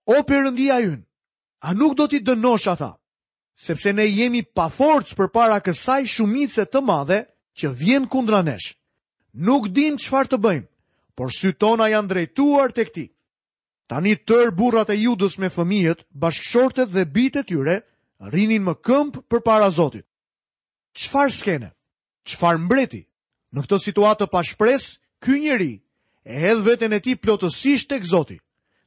O 0.10 0.18
përëndia 0.30 0.78
jynë, 0.86 1.04
a 1.62 1.70
nuk 1.74 1.94
do 2.00 2.06
t'i 2.08 2.20
dënosh 2.26 2.66
ata, 2.74 2.92
sepse 3.54 3.94
ne 3.94 4.06
jemi 4.08 4.42
pa 4.44 4.70
forcë 4.72 5.16
për 5.18 5.30
para 5.36 5.60
kësaj 5.62 6.06
shumice 6.16 6.66
të 6.66 6.82
madhe 6.88 7.20
që 7.60 7.70
vjen 7.80 8.08
kundra 8.08 8.42
nesh. 8.42 8.72
Nuk 9.36 9.68
din 9.76 10.00
qëfar 10.02 10.26
të 10.32 10.40
bëjmë, 10.42 10.70
por 11.16 11.30
sy 11.36 11.52
tona 11.60 11.92
janë 11.94 12.08
drejtuar 12.10 12.72
të 12.74 12.84
këti. 12.90 13.06
Tani 13.86 14.16
tër 14.26 14.50
burrat 14.58 14.90
e 14.90 14.98
judës 14.98 15.36
me 15.40 15.52
fëmijët, 15.54 16.08
bashkëshortet 16.10 16.90
dhe 16.90 17.04
bitet 17.06 17.46
tyre, 17.52 17.78
rinin 18.34 18.64
më 18.66 18.80
këmpë 18.86 19.20
për 19.30 19.44
para 19.46 19.68
Zotit. 19.70 20.08
Qëfar 20.98 21.30
skene? 21.36 21.75
qëfar 22.26 22.58
mbreti. 22.66 23.04
Në 23.56 23.64
këtë 23.66 23.80
situatë 23.86 24.26
të 24.26 24.32
pashpres, 24.34 24.88
ky 25.24 25.36
njeri 25.46 25.74
e 26.26 26.36
hedhë 26.42 26.66
vetën 26.66 26.96
e 26.98 27.02
ti 27.06 27.14
plotësisht 27.22 27.90
të 27.92 28.02
këzoti. 28.04 28.38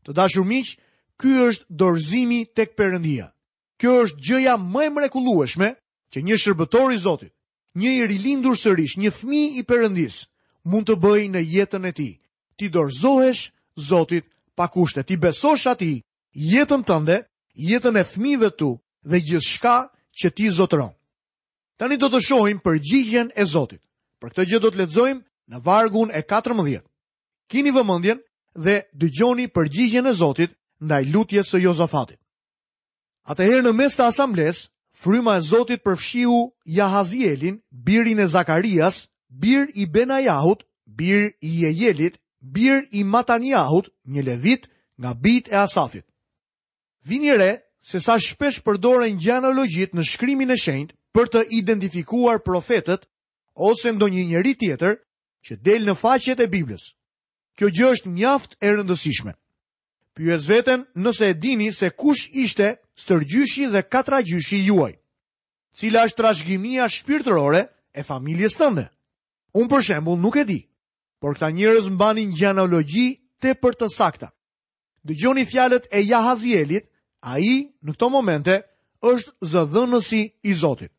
Të 0.06 0.14
dashur 0.18 0.46
miqë, 0.50 0.74
ky 1.20 1.30
është 1.46 1.68
dorëzimi 1.82 2.40
tek 2.54 2.74
këpërëndia. 2.74 3.30
Kjo 3.78 3.92
është 4.04 4.22
gjëja 4.28 4.54
më 4.60 4.82
e 4.84 4.90
mrekulueshme 4.96 5.68
që 6.12 6.18
një 6.26 6.36
shërbëtor 6.42 6.92
i 6.94 6.98
Zotit, 6.98 7.32
një 7.78 7.92
i 8.00 8.06
rilindur 8.10 8.58
sërish, 8.58 8.96
një 8.98 9.12
fmi 9.14 9.42
i 9.60 9.62
përëndis, 9.68 10.24
mund 10.66 10.88
të 10.88 10.96
bëj 11.02 11.28
në 11.34 11.44
jetën 11.46 11.86
e 11.86 11.92
ti. 11.98 12.10
Ti 12.58 12.66
dorëzohesh 12.74 13.44
Zotit 13.88 14.26
pa 14.58 14.66
kushte, 14.66 15.04
ti 15.06 15.16
besosh 15.16 15.68
ati 15.70 16.02
jetën 16.34 16.82
tënde, 16.82 17.20
jetën 17.54 17.96
e 18.00 18.04
fmive 18.04 18.50
tu 18.58 18.74
dhe 19.06 19.20
gjithë 19.22 19.46
shka 19.48 19.76
që 20.18 20.28
ti 20.34 20.50
zotëron. 20.50 20.94
Tani 21.78 21.94
do 22.02 22.08
të 22.10 22.18
shohim 22.26 22.58
përgjigjen 22.58 23.28
e 23.38 23.44
Zotit. 23.46 23.80
Për 24.18 24.32
këtë 24.34 24.46
gjë 24.50 24.58
do 24.64 24.70
të 24.72 24.78
lexojmë 24.82 25.22
në 25.52 25.58
vargun 25.62 26.10
e 26.10 26.24
14. 26.26 26.80
Kini 27.52 27.70
vëmendjen 27.72 28.18
dhe 28.58 28.74
dëgjoni 28.98 29.46
përgjigjen 29.54 30.08
e 30.10 30.12
Zotit 30.18 30.56
ndaj 30.82 31.04
lutjes 31.12 31.52
së 31.54 31.60
Jozafatit. 31.68 32.18
Atëherë 33.30 33.62
në 33.68 33.72
mes 33.78 33.94
të 33.94 34.08
asamblesë, 34.10 34.66
fryma 35.02 35.36
e 35.38 35.44
Zotit 35.50 35.84
përfshiu 35.86 36.38
Jahazielin, 36.78 37.60
birin 37.70 38.18
e 38.18 38.26
Zakarias, 38.26 38.98
bir 39.42 39.70
i 39.78 39.86
Benajahut, 39.86 40.66
bir 40.98 41.30
i 41.46 41.52
Jejelit, 41.62 42.18
bir 42.42 42.88
i 42.90 43.04
Mataniahut, 43.04 43.92
një 44.04 44.22
levit 44.26 44.66
nga 44.98 45.14
bit 45.14 45.52
e 45.54 45.62
Asafit. 45.62 46.04
Vini 47.06 47.36
re 47.38 47.52
se 47.78 48.00
sa 48.02 48.18
shpesh 48.18 48.58
përdoren 48.66 49.14
gjenealogjit 49.22 49.94
në 49.94 50.02
shkrimin 50.14 50.50
e 50.50 50.56
shenjtë 50.56 50.97
për 51.18 51.32
të 51.34 51.40
identifikuar 51.58 52.38
profetët 52.46 53.02
ose 53.68 53.90
ndonjë 53.90 54.20
njëri 54.30 54.52
tjetër 54.60 54.92
që 55.44 55.52
del 55.66 55.82
në 55.88 55.92
faqet 55.98 56.38
e 56.38 56.46
Biblës. 56.46 56.84
Kjo 57.58 57.72
gjë 57.74 57.86
është 57.96 58.10
mjaft 58.14 58.52
e 58.62 58.68
rëndësishme. 58.70 59.32
Pyes 60.14 60.44
veten 60.46 60.84
nëse 61.02 61.26
e 61.26 61.34
dini 61.42 61.72
se 61.74 61.88
kush 61.90 62.28
ishte 62.42 62.68
stërgjyshi 63.02 63.64
dhe 63.72 63.82
gjyshi 64.30 64.60
juaj. 64.70 64.94
Cila 65.78 66.04
është 66.06 66.18
trashëgimia 66.20 66.86
shpirtërore 66.88 67.62
e 67.98 68.02
familjes 68.02 68.54
tënde? 68.58 68.86
Un 69.58 69.66
për 69.68 69.82
shembull 69.82 70.20
nuk 70.22 70.36
e 70.36 70.44
di, 70.44 70.60
por 71.20 71.34
këta 71.34 71.50
njerëz 71.50 71.86
mbanin 71.90 72.30
gjenealogji 72.34 73.08
të 73.42 73.48
për 73.62 73.72
të 73.78 73.86
sakta. 73.90 74.30
Dëgjoni 75.06 75.46
fjalët 75.50 75.90
e 75.90 75.98
Jahazielit, 76.06 76.86
ai 77.32 77.74
në 77.82 77.90
këto 77.92 78.08
momente 78.10 78.54
është 79.02 79.34
zëdhënësi 79.52 80.22
i 80.50 80.54
Zotit. 80.54 80.92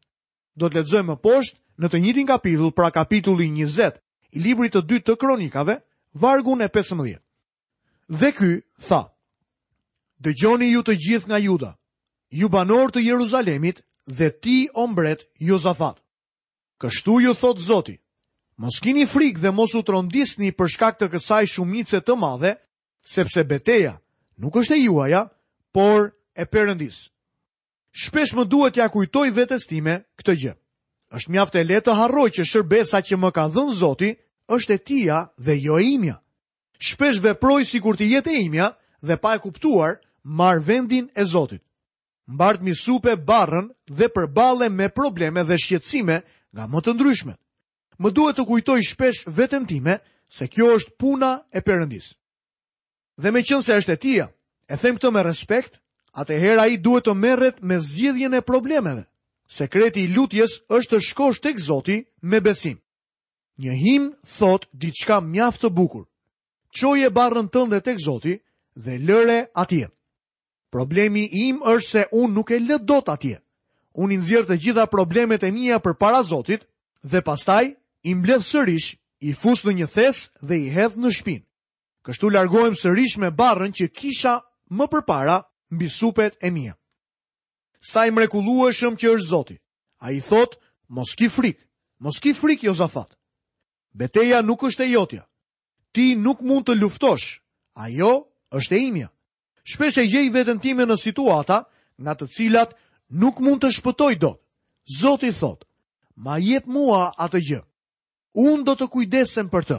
Do 0.58 0.70
të 0.70 0.80
ledzoj 0.82 1.04
më 1.10 1.16
poshtë 1.24 1.58
në 1.84 1.90
të 1.92 2.00
njitin 2.04 2.28
kapitull, 2.30 2.72
pra 2.76 2.90
kapitulli 2.96 3.48
20, 3.58 3.98
i 4.38 4.42
librit 4.44 4.74
të 4.76 4.82
dytë 4.90 5.06
të 5.12 5.16
kronikave, 5.22 5.78
vargun 6.26 6.62
e 6.62 6.68
15. 6.78 7.20
Dhe 8.10 8.32
ky, 8.38 8.52
tha, 8.88 9.02
dëgjoni 10.20 10.40
gjoni 10.42 10.72
ju 10.74 10.84
të 10.84 10.96
gjithë 11.06 11.30
nga 11.30 11.38
juda, 11.44 11.72
ju 12.30 12.50
banor 12.50 12.92
të 12.92 13.04
Jeruzalemit 13.06 13.84
dhe 14.08 14.30
ti 14.42 14.68
ombret 14.74 15.26
zafat. 15.64 16.02
Kështu 16.82 17.20
ju 17.22 17.34
thot 17.34 17.58
Zoti, 17.60 17.98
mos 18.58 18.80
kini 18.80 19.06
frikë 19.06 19.40
dhe 19.42 19.52
mos 19.52 19.76
u 19.76 19.82
trondisni 19.84 20.52
për 20.52 20.68
shkak 20.68 20.98
të 21.00 21.10
kësaj 21.12 21.46
shumice 21.52 22.00
të 22.02 22.16
madhe, 22.16 22.54
sepse 23.14 23.44
beteja 23.44 24.00
nuk 24.38 24.56
është 24.56 24.76
e 24.76 24.84
juaja, 24.84 25.24
por 25.74 26.12
e 26.36 26.44
perëndisë. 26.48 27.10
Shpesh 27.92 28.34
më 28.38 28.46
duhet 28.50 28.78
ja 28.78 28.88
kujtoj 28.90 29.30
vetes 29.34 29.66
time 29.68 30.02
këtë 30.18 30.36
gjë. 30.44 30.54
Është 31.18 31.32
mjaft 31.34 31.56
e 31.58 31.64
lehtë 31.66 31.90
të 31.90 31.96
harroj 31.98 32.28
që 32.38 32.46
shërbesa 32.46 33.00
që 33.02 33.18
më 33.18 33.32
ka 33.34 33.48
dhënë 33.50 33.76
Zoti 33.80 34.12
është 34.54 34.74
e 34.74 34.78
tija 34.78 35.18
dhe 35.42 35.56
jo 35.58 35.80
e 35.80 35.84
imja. 35.84 36.18
Shpesh 36.78 37.18
veproj 37.24 37.64
si 37.66 37.80
kur 37.82 37.98
të 37.98 38.10
jetë 38.14 38.34
e 38.36 38.42
imja 38.46 38.68
dhe 39.02 39.18
pa 39.18 39.34
e 39.38 39.42
kuptuar 39.42 39.98
marë 40.24 40.62
vendin 40.68 41.10
e 41.18 41.24
Zotit. 41.26 41.64
Mbartë 42.30 42.64
mi 42.64 42.74
supe 42.78 43.16
barën 43.26 43.72
dhe 43.98 44.08
përbale 44.14 44.70
me 44.70 44.88
probleme 44.94 45.42
dhe 45.44 45.58
shqetsime 45.58 46.22
nga 46.54 46.68
më 46.70 46.80
të 46.86 46.94
ndryshme. 46.94 47.34
Më 48.02 48.10
duhet 48.16 48.38
të 48.38 48.46
kujtoj 48.48 48.80
shpesh 48.86 49.26
vetën 49.38 49.66
time 49.66 49.98
se 50.30 50.46
kjo 50.48 50.70
është 50.78 50.94
puna 51.02 51.32
e 51.50 51.60
përëndis. 51.66 52.14
Dhe 53.22 53.34
me 53.34 53.42
qënë 53.42 53.66
se 53.66 53.80
është 53.82 53.94
e 53.98 54.02
tia, 54.04 54.26
e 54.74 54.78
them 54.78 55.02
këtë 55.02 55.10
me 55.14 55.26
respekt 55.26 55.82
atëhera 56.18 56.66
i 56.70 56.78
duhet 56.82 57.06
të 57.08 57.14
merret 57.16 57.62
me 57.62 57.78
zgjidhjen 57.80 58.34
e 58.34 58.42
problemeve. 58.42 59.06
Sekreti 59.50 60.04
i 60.06 60.12
lutjes 60.14 60.60
është 60.70 60.96
të 60.98 61.02
shkosh 61.06 61.40
tek 61.42 61.60
Zoti 61.60 62.00
me 62.22 62.40
besim. 62.42 62.78
Një 63.58 63.74
him 63.76 64.10
thot 64.38 64.68
diçka 64.74 65.20
mjaft 65.22 65.62
të 65.64 65.70
bukur. 65.74 66.06
Çoje 66.72 67.10
barrën 67.12 67.50
tënde 67.50 67.82
tek 67.82 67.98
Zoti 68.00 68.38
dhe 68.76 68.98
lëre 69.00 69.48
atje. 69.56 69.90
Problemi 70.70 71.28
im 71.48 71.62
është 71.66 71.90
se 71.90 72.04
unë 72.14 72.34
nuk 72.34 72.52
e 72.54 72.60
lë 72.60 72.78
dot 72.86 73.10
atje. 73.10 73.40
Unë 73.98 74.14
i 74.14 74.18
nxjerr 74.22 74.46
të 74.48 74.60
gjitha 74.64 74.86
problemet 74.88 75.44
e 75.44 75.52
mia 75.52 75.80
përpara 75.82 76.22
Zotit 76.24 76.68
dhe 77.02 77.22
pastaj 77.26 77.74
i 78.04 78.16
mbledh 78.16 78.46
sërish, 78.46 78.96
i 79.20 79.34
fus 79.34 79.66
në 79.66 79.74
një 79.80 79.88
thes 79.92 80.30
dhe 80.46 80.56
i 80.56 80.70
hedh 80.72 80.96
në 81.02 81.10
shpinë. 81.12 81.46
Kështu 82.06 82.30
largohem 82.32 82.78
sërish 82.78 83.18
me 83.20 83.34
barrën 83.36 83.74
që 83.76 83.90
kisha 83.92 84.38
më 84.72 84.88
përpara 84.94 85.42
mbi 85.70 85.90
supet 85.90 86.38
e 86.42 86.50
mia. 86.50 86.76
Sa 87.80 88.06
i 88.08 88.12
mrekullueshëm 88.12 88.96
që 89.00 89.08
është 89.16 89.30
Zoti. 89.30 89.56
Ai 90.06 90.20
thot, 90.22 90.58
mos 90.96 91.14
ki 91.16 91.30
frik, 91.30 91.58
mos 92.00 92.18
ki 92.20 92.34
frik 92.34 92.64
Jozafat. 92.66 93.14
Beteja 93.94 94.42
nuk 94.42 94.64
është 94.68 94.84
e 94.86 94.92
jotja. 94.94 95.24
Ti 95.94 96.16
nuk 96.16 96.42
mund 96.42 96.66
të 96.68 96.76
luftosh. 96.80 97.40
Ajo 97.76 98.12
është 98.52 98.76
e 98.76 98.84
imja. 98.90 99.10
Shpesh 99.70 99.98
e 100.02 100.08
gjej 100.12 100.28
veten 100.34 100.60
time 100.60 100.86
në 100.86 100.96
situata 100.98 101.64
nga 102.02 102.14
të 102.18 102.26
cilat 102.36 102.70
nuk 103.22 103.40
mund 103.40 103.62
të 103.64 103.70
shpëtoj 103.78 104.16
dot. 104.22 104.40
Zoti 105.00 105.30
thot, 105.40 105.66
ma 106.24 106.38
jep 106.42 106.66
mua 106.68 107.12
atë 107.16 107.40
gjë. 107.50 107.60
Unë 108.34 108.66
do 108.66 108.74
të 108.80 108.88
kujdesem 108.94 109.48
për 109.50 109.64
të. 109.70 109.78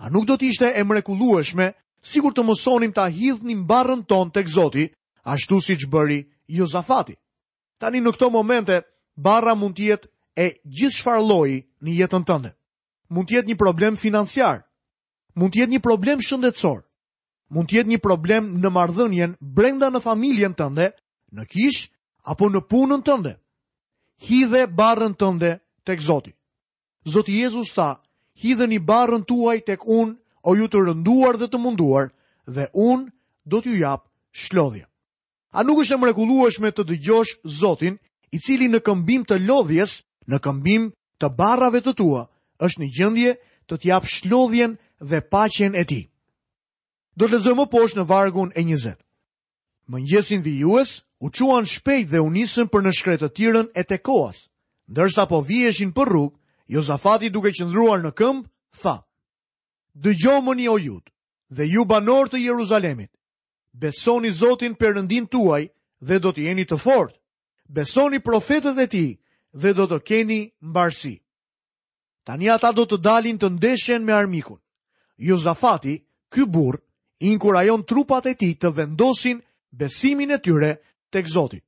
A 0.00 0.08
nuk 0.10 0.24
do 0.28 0.36
të 0.40 0.48
ishte 0.50 0.68
e 0.78 0.82
mrekullueshme 0.84 1.72
sikur 2.02 2.32
të 2.32 2.42
mësonim 2.48 2.92
ta 2.96 3.08
hidhnim 3.12 3.66
barrën 3.68 4.04
ton 4.08 4.30
tek 4.32 4.48
Zoti, 4.48 4.86
ashtu 5.34 5.56
si 5.64 5.74
që 5.78 5.86
bëri 5.92 6.18
Jozafati. 6.58 7.14
Tani 7.78 8.00
në 8.02 8.12
këto 8.16 8.30
momente, 8.34 8.80
barra 9.16 9.54
mund 9.54 9.76
tjetë 9.78 10.08
e 10.36 10.46
gjithë 10.76 10.96
shfarloji 10.98 11.58
një 11.84 11.92
jetën 12.00 12.24
tënde. 12.28 12.50
Mund 13.14 13.28
tjetë 13.30 13.48
një 13.50 13.58
problem 13.60 13.96
financiar, 13.98 14.60
mund 15.38 15.54
tjetë 15.54 15.72
një 15.74 15.80
problem 15.84 16.22
shëndetsor, 16.22 16.82
mund 17.54 17.70
tjetë 17.70 17.90
një 17.92 18.00
problem 18.04 18.52
në 18.62 18.70
mardhënjen 18.76 19.32
brenda 19.40 19.88
në 19.90 20.02
familjen 20.04 20.54
tënde, 20.60 20.90
në 21.34 21.42
kishë 21.52 21.88
apo 22.30 22.50
në 22.50 22.60
punën 22.70 23.02
tënde. 23.06 23.36
Hidhe 24.28 24.66
barën 24.76 25.14
tënde 25.16 25.56
të 25.86 25.92
këzoti. 25.98 26.32
Zotë 27.08 27.32
Jezus 27.40 27.70
ta, 27.72 27.90
hidhe 28.42 28.66
një 28.68 28.82
barën 28.84 29.22
tuaj 29.24 29.58
të 29.64 29.78
unë, 29.98 30.18
o 30.50 30.56
ju 30.56 30.66
të 30.72 30.78
rënduar 30.86 31.36
dhe 31.40 31.48
të 31.52 31.58
munduar, 31.60 32.10
dhe 32.54 32.66
unë 32.72 33.08
do 33.50 33.58
t'ju 33.60 33.74
japë 33.80 34.06
shlodhja. 34.42 34.89
A 35.50 35.64
nuk 35.66 35.80
është 35.82 35.94
e 35.96 35.98
mrekullueshme 35.98 36.70
të 36.70 36.84
dëgjosh 36.92 37.32
Zotin, 37.58 37.96
i 38.30 38.38
cili 38.38 38.68
në 38.70 38.80
këmbim 38.86 39.24
të 39.26 39.38
lodhjes, 39.48 39.96
në 40.30 40.38
këmbim 40.44 40.84
të 41.20 41.30
barrave 41.40 41.80
të 41.82 41.94
tua, 41.98 42.20
është 42.66 42.80
në 42.82 42.88
gjendje 42.98 43.32
të 43.66 43.76
të 43.80 43.86
jap 43.88 44.06
shlodhjen 44.12 44.76
dhe 45.10 45.20
paqen 45.34 45.74
e 45.74 45.82
tij. 45.90 46.04
Do 47.18 47.26
të 47.26 47.34
lexojmë 47.40 47.66
poshtë 47.72 47.98
në 48.00 48.06
vargun 48.12 48.52
e 48.54 48.62
20. 48.62 48.94
Mëngjesin 49.90 50.44
dhe 50.46 50.52
juës 50.62 50.92
u 51.26 51.30
çuan 51.34 51.66
shpejt 51.74 52.06
dhe 52.14 52.22
u 52.26 52.30
nisën 52.36 52.70
për 52.70 52.86
në 52.86 52.92
shkretë 52.98 53.26
të 53.28 53.34
tirën 53.38 53.66
e 53.74 53.82
Tekoas, 53.90 54.38
ndërsa 54.92 55.26
po 55.30 55.42
viheshin 55.48 55.90
për 55.96 56.06
rrugë, 56.10 56.36
Jozafati 56.76 57.30
duke 57.34 57.50
qëndruar 57.58 57.98
në 58.04 58.14
këmbë, 58.20 58.46
tha: 58.80 58.94
Dëgjomoni 60.04 60.68
o 60.70 60.78
ju, 60.86 61.00
dhe 61.56 61.64
ju 61.72 61.82
banor 61.90 62.30
të 62.30 62.38
Jeruzalemit, 62.46 63.10
besoni 63.72 64.30
Zotin 64.30 64.74
përëndin 64.74 65.26
tuaj 65.30 65.62
dhe 66.02 66.18
do 66.18 66.32
të 66.32 66.42
jeni 66.48 66.64
të 66.66 66.76
fort, 66.78 67.14
besoni 67.68 68.18
profetet 68.20 68.78
e 68.78 68.86
ti 68.86 69.06
dhe 69.52 69.72
do 69.74 69.86
të 69.86 69.98
keni 70.02 70.50
mbarësi. 70.62 71.16
Tani 72.24 72.50
ata 72.50 72.72
do 72.72 72.84
të 72.86 72.96
dalin 73.00 73.38
të 73.38 73.48
ndeshjen 73.56 74.02
me 74.04 74.12
armikun. 74.12 74.58
Jozafati, 75.16 75.94
ky 76.32 76.46
bur, 76.46 76.76
inkurajon 77.20 77.82
trupat 77.84 78.26
e 78.26 78.34
ti 78.34 78.54
të 78.60 78.68
vendosin 78.76 79.40
besimin 79.72 80.30
e 80.30 80.38
tyre 80.38 80.70
tek 81.10 81.26
Zoti. 81.28 81.60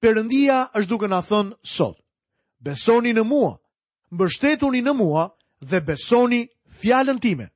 Perëndia 0.00 0.70
është 0.78 0.88
duke 0.88 1.08
na 1.08 1.20
thënë 1.20 1.56
sot: 1.62 1.96
Besoni 2.60 3.12
në 3.12 3.24
mua, 3.24 3.52
mbështetuni 4.14 4.80
në 4.82 4.92
mua 5.00 5.24
dhe 5.70 5.80
besoni 5.84 6.48
fjalën 6.80 7.18
time 7.20 7.46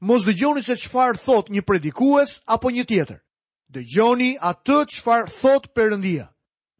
mos 0.00 0.24
dëgjoni 0.28 0.62
se 0.62 0.76
qëfar 0.78 1.16
thot 1.18 1.48
një 1.50 1.62
predikues 1.66 2.42
apo 2.46 2.70
një 2.70 2.84
tjetër. 2.86 3.20
Dëgjoni 3.74 4.30
atë 4.38 4.78
qëfar 4.94 5.28
thot 5.40 5.64
përëndia. 5.74 6.24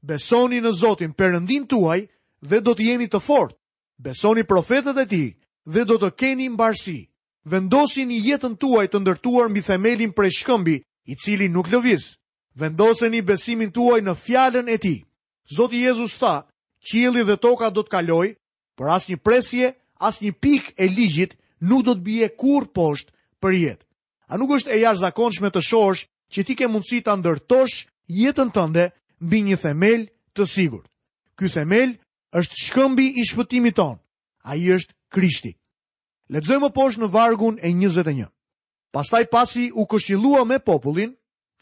Besoni 0.02 0.60
në 0.62 0.70
Zotin 0.78 1.12
përëndin 1.18 1.66
tuaj 1.66 2.00
dhe 2.48 2.60
do 2.62 2.72
të 2.74 2.84
jeni 2.90 3.06
të 3.10 3.20
fort. 3.20 3.54
Besoni 3.98 4.44
profetet 4.46 4.96
e 4.96 5.06
ti 5.10 5.24
dhe 5.66 5.82
do 5.84 5.98
të 5.98 6.10
keni 6.20 6.48
mbarsi. 6.48 7.08
Vendosi 7.48 8.04
një 8.06 8.18
jetën 8.28 8.54
tuaj 8.60 8.86
të 8.88 8.98
ndërtuar 9.02 9.48
mbi 9.50 9.60
themelin 9.66 10.12
prej 10.12 10.32
shkëmbi, 10.40 10.76
i 11.10 11.14
cili 11.16 11.48
nuk 11.48 11.66
lëviz. 11.72 12.14
Vendoseni 12.54 13.20
besimin 13.22 13.72
tuaj 13.72 14.00
në 14.04 14.14
fjallën 14.14 14.68
e 14.68 14.76
ti. 14.78 14.96
Zotë 15.56 15.80
Jezus 15.80 16.18
tha, 16.20 16.44
qili 16.88 17.22
dhe 17.24 17.36
toka 17.40 17.70
do 17.70 17.82
të 17.82 17.90
kaloj, 17.90 18.28
për 18.76 18.86
as 18.92 19.08
një 19.08 19.16
presje, 19.24 19.74
as 19.98 20.20
një 20.22 20.32
pik 20.42 20.74
e 20.76 20.86
ligjit, 20.88 21.34
nuk 21.60 21.82
do 21.84 21.94
të 21.94 22.02
bje 22.06 22.28
kur 22.38 22.66
poshtë 22.74 23.12
për 23.42 23.52
jetë. 23.54 23.84
A 24.28 24.36
nuk 24.38 24.50
është 24.58 24.72
e 24.74 24.80
jashtë 24.82 25.00
zakonshme 25.04 25.50
të 25.50 25.62
shosh 25.64 26.02
që 26.32 26.40
ti 26.46 26.54
ke 26.58 26.68
mundësi 26.68 27.00
të 27.02 27.14
ndërtosh 27.18 27.76
jetën 28.12 28.50
tënde 28.54 28.90
mbi 29.24 29.38
një 29.46 29.56
themel 29.62 30.08
të 30.36 30.44
sigur. 30.46 30.84
Ky 31.38 31.48
themel 31.50 31.96
është 32.38 32.58
shkëmbi 32.66 33.06
i 33.20 33.24
shpëtimit 33.28 33.76
tonë, 33.78 33.98
a 34.44 34.56
i 34.56 34.68
është 34.74 34.92
krishti. 35.14 35.52
Ledzojmë 36.28 36.70
poshtë 36.76 37.00
në 37.04 37.10
vargun 37.14 37.56
e 37.62 37.70
21. 37.72 38.28
Pastaj 38.92 39.26
pasi 39.32 39.68
u 39.80 39.84
këshilua 39.86 40.44
me 40.48 40.58
popullin, 40.58 41.14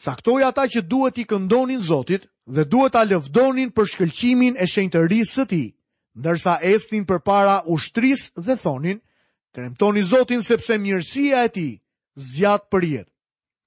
caktoj 0.02 0.42
ata 0.46 0.66
që 0.70 0.82
duhet 0.86 1.18
i 1.18 1.24
këndonin 1.24 1.80
Zotit 1.82 2.26
dhe 2.46 2.64
duhet 2.64 2.94
a 2.94 3.04
lëvdonin 3.04 3.70
për 3.74 3.86
shkëlqimin 3.92 4.58
e 4.62 4.66
shenjtërisë 4.66 5.34
të 5.38 5.46
ti, 5.50 5.62
ndërsa 6.18 6.58
estin 6.62 7.04
për 7.06 7.18
para 7.26 7.60
ushtris 7.66 8.30
dhe 8.36 8.56
thonin, 8.58 9.00
kremtoni 9.56 10.02
Zotin 10.04 10.42
sepse 10.44 10.76
mirësia 10.78 11.46
e 11.48 11.52
ti 11.56 11.68
zjatë 12.34 12.68
për 12.72 12.84
jetë. 12.90 13.12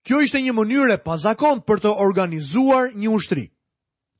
Kjo 0.06 0.20
ishte 0.26 0.42
një 0.46 0.54
mënyrë 0.58 0.96
e 0.96 1.04
pazakon 1.06 1.62
për 1.66 1.82
të 1.84 1.94
organizuar 2.06 2.92
një 2.96 3.10
ushtri. 3.18 3.48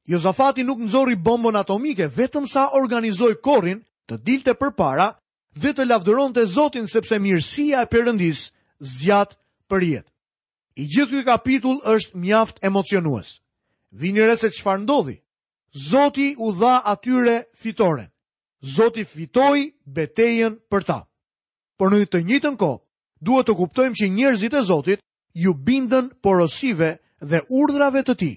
Jozafati 0.10 0.66
nuk 0.66 0.82
nëzori 0.82 1.16
bombën 1.24 1.58
atomike, 1.62 2.08
vetëm 2.18 2.48
sa 2.50 2.68
organizoj 2.82 3.36
korin 3.46 3.84
të 4.10 4.16
dilte 4.26 4.54
për 4.58 4.72
para 4.80 5.08
dhe 5.56 5.72
të 5.74 5.86
lavdëron 5.92 6.34
të 6.34 6.48
Zotin 6.56 6.90
sepse 6.90 7.20
mirësia 7.22 7.86
e 7.86 7.90
përëndis 7.94 8.42
zjatë 8.96 9.38
për 9.70 9.82
jetë. 9.94 10.10
I 10.82 10.86
gjithë 10.90 11.22
këtë 11.22 11.28
kapitull 11.30 11.80
është 11.92 12.18
mjaft 12.24 12.64
emocionues. 12.66 13.36
Vini 14.00 14.26
se 14.38 14.50
që 14.50 14.58
çfarë 14.58 14.84
ndodhi. 14.86 15.18
Zoti 15.90 16.34
u 16.38 16.50
dha 16.54 16.80
atyre 16.94 17.46
fitoren. 17.62 18.10
Zoti 18.76 19.06
fitoi 19.06 19.74
betejën 19.86 20.58
për 20.70 20.84
ta 20.90 21.00
por 21.80 21.94
në 21.96 22.02
të 22.12 22.20
njëjtën 22.28 22.58
kohë 22.60 22.82
duhet 23.24 23.48
të 23.48 23.54
kuptojmë 23.60 23.96
që 24.00 24.10
njerëzit 24.12 24.56
e 24.60 24.64
Zotit 24.68 25.00
ju 25.46 25.54
bindën 25.68 26.10
porosive 26.24 26.90
dhe 27.30 27.40
urdhrave 27.60 28.02
të 28.04 28.16
tij. 28.20 28.36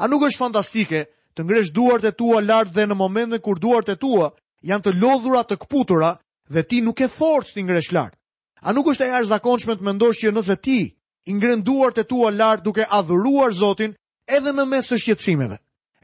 A 0.00 0.04
nuk 0.08 0.22
është 0.28 0.40
fantastike 0.42 1.00
të 1.36 1.40
ngresh 1.44 1.70
duart 1.76 2.06
e 2.08 2.12
tua 2.16 2.40
lart 2.40 2.72
dhe 2.72 2.86
në 2.88 2.96
momentin 2.96 3.42
kur 3.44 3.60
duart 3.60 3.92
e 3.92 3.96
tua 4.00 4.30
janë 4.64 4.84
të 4.86 4.96
lodhura 5.02 5.42
të 5.46 5.60
kputura 5.62 6.14
dhe 6.52 6.62
ti 6.68 6.80
nuk 6.84 7.04
e 7.04 7.10
forcë 7.18 7.52
të 7.54 7.62
ngresh 7.68 7.90
lart. 7.92 8.16
A 8.64 8.72
nuk 8.72 8.88
është 8.92 9.04
e 9.06 9.10
jashtëzakonshme 9.12 9.76
të 9.76 9.84
mendosh 9.86 10.18
që 10.24 10.32
nëse 10.32 10.56
ti 10.64 10.80
i 11.30 11.36
ngren 11.36 11.60
duart 11.66 12.00
e 12.00 12.08
tua 12.08 12.32
lart 12.32 12.64
duke 12.64 12.88
adhuruar 12.88 13.52
Zotin 13.60 13.92
edhe 14.36 14.52
në 14.56 14.64
mes 14.68 14.88
të 14.88 14.96
shqetësimeve, 15.04 15.58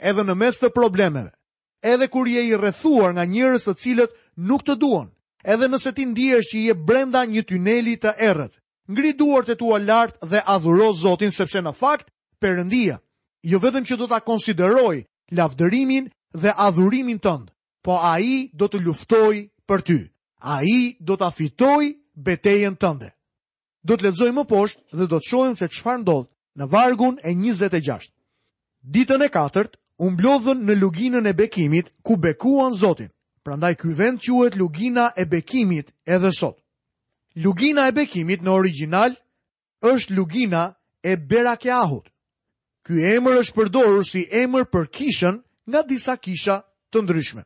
edhe 0.08 0.22
në 0.28 0.34
mes 0.42 0.60
të 0.60 0.70
problemeve, 0.76 1.32
edhe 1.80 2.06
kur 2.12 2.28
je 2.28 2.44
i 2.48 2.56
rrethuar 2.56 3.14
nga 3.16 3.24
njerëz 3.24 3.64
të 3.64 3.74
cilët 3.82 4.12
nuk 4.48 4.62
të 4.66 4.74
duan, 4.76 5.08
edhe 5.54 5.66
nëse 5.70 5.90
ti 5.94 6.04
ndihesh 6.10 6.48
që 6.50 6.58
je 6.66 6.74
brenda 6.88 7.20
një 7.30 7.42
tuneli 7.48 7.94
të 8.02 8.12
errët, 8.28 8.52
ngri 8.90 9.12
duart 9.18 9.48
e 9.52 9.56
tua 9.58 9.78
lart 9.78 10.18
dhe 10.26 10.40
adhuro 10.56 10.90
Zotin 11.02 11.30
sepse 11.32 11.62
në 11.62 11.72
fakt 11.78 12.10
Perëndia 12.42 12.98
jo 13.46 13.58
vetëm 13.62 13.84
që 13.88 13.96
do 14.00 14.06
ta 14.10 14.18
konsideroj 14.20 14.96
lavdërimin 15.34 16.10
dhe 16.42 16.50
adhurimin 16.66 17.18
tënd, 17.22 17.48
po 17.84 17.94
ai 18.02 18.50
do 18.52 18.66
të 18.68 18.80
luftojë 18.84 19.40
për 19.68 19.80
ty. 19.86 19.98
Ai 20.54 20.98
do 21.00 21.16
ta 21.16 21.30
fitojë 21.32 21.94
betejën 22.26 22.76
tënde. 22.76 23.08
Do 23.86 23.96
të 23.96 24.04
lexojmë 24.10 24.42
më 24.42 24.44
poshtë 24.50 24.98
dhe 24.98 25.06
do 25.08 25.16
të 25.16 25.26
shohim 25.30 25.56
se 25.56 25.68
çfarë 25.72 26.02
ndodh 26.04 26.28
në 26.58 26.64
vargun 26.74 27.16
e 27.24 27.32
26. 27.32 28.12
Ditën 28.84 29.24
e 29.24 29.30
katërt 29.32 29.78
u 30.04 30.10
mblodhën 30.12 30.60
në 30.66 30.76
luginën 30.76 31.26
e 31.30 31.32
bekimit 31.32 31.88
ku 32.04 32.18
bekuan 32.20 32.74
Zotin. 32.76 33.08
Prandaj 33.46 33.76
ky 33.78 33.88
vend 33.94 34.18
quhet 34.18 34.56
Lugina 34.58 35.12
e 35.18 35.24
Bekimit 35.30 35.88
edhe 36.14 36.32
sot. 36.32 36.56
Lugina 37.44 37.86
e 37.86 37.92
Bekimit 37.96 38.42
në 38.42 38.50
origjinal 38.50 39.12
është 39.90 40.16
Lugina 40.16 40.62
e 41.10 41.14
Berakeahut. 41.30 42.08
Ky 42.86 42.96
emër 43.14 43.38
është 43.42 43.54
përdorur 43.60 44.02
si 44.10 44.24
emër 44.42 44.66
për 44.72 44.84
kishën 44.96 45.38
nga 45.70 45.80
disa 45.92 46.14
kisha 46.24 46.56
të 46.90 47.04
ndryshme. 47.04 47.42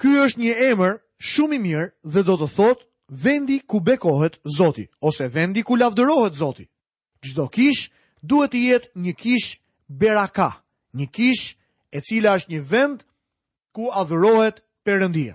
Ky 0.00 0.08
është 0.24 0.38
një 0.44 0.54
emër 0.70 0.94
shumë 1.32 1.54
i 1.54 1.58
mirë 1.66 1.88
dhe 2.14 2.22
do 2.28 2.36
të 2.38 2.48
thotë 2.56 2.86
vendi 3.24 3.58
ku 3.70 3.82
bekohet 3.88 4.38
Zoti 4.58 4.86
ose 5.08 5.26
vendi 5.36 5.66
ku 5.66 5.74
lavdërohet 5.82 6.38
Zoti. 6.42 6.66
Çdo 7.26 7.44
kish 7.56 7.82
duhet 8.30 8.52
të 8.54 8.60
jetë 8.70 8.88
një 9.02 9.12
kish 9.22 9.48
Beraka, 10.00 10.50
një 10.98 11.06
kish 11.16 11.46
e 11.96 12.06
cila 12.06 12.38
është 12.38 12.50
një 12.54 12.62
vend 12.72 12.98
ku 13.74 13.90
adhurohet 14.00 14.62
perëndia. 14.88 15.34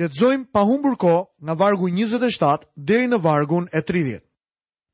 letëzojmë 0.00 0.46
pa 0.52 0.62
humbur 0.66 0.96
kohë 0.98 1.24
nga 1.46 1.54
vargu 1.60 1.86
27 1.94 2.66
deri 2.90 3.06
në 3.06 3.18
vargun 3.22 3.68
e 3.70 3.78
30. 3.86 4.22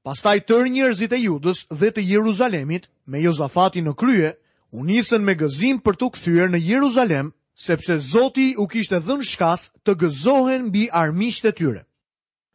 Pastaj 0.04 0.38
tër 0.48 0.68
njerëzit 0.74 1.12
e 1.16 1.20
Judës 1.24 1.60
dhe 1.80 1.88
të 1.94 2.02
Jeruzalemit 2.12 2.84
me 3.08 3.22
Jozafati 3.24 3.80
në 3.82 3.94
krye 4.00 4.34
u 4.76 4.84
nisën 4.84 5.22
me 5.24 5.34
gëzim 5.40 5.78
për 5.84 5.94
të 5.96 6.06
kthyer 6.14 6.48
në 6.52 6.60
Jeruzalem 6.70 7.30
sepse 7.66 7.96
Zoti 8.12 8.48
u 8.60 8.66
kishte 8.68 9.00
dhënë 9.06 9.28
shkas 9.32 9.62
të 9.84 9.92
gëzohen 10.02 10.68
mbi 10.68 10.82
armiqtë 11.02 11.48
e 11.48 11.52
tyre. 11.60 11.82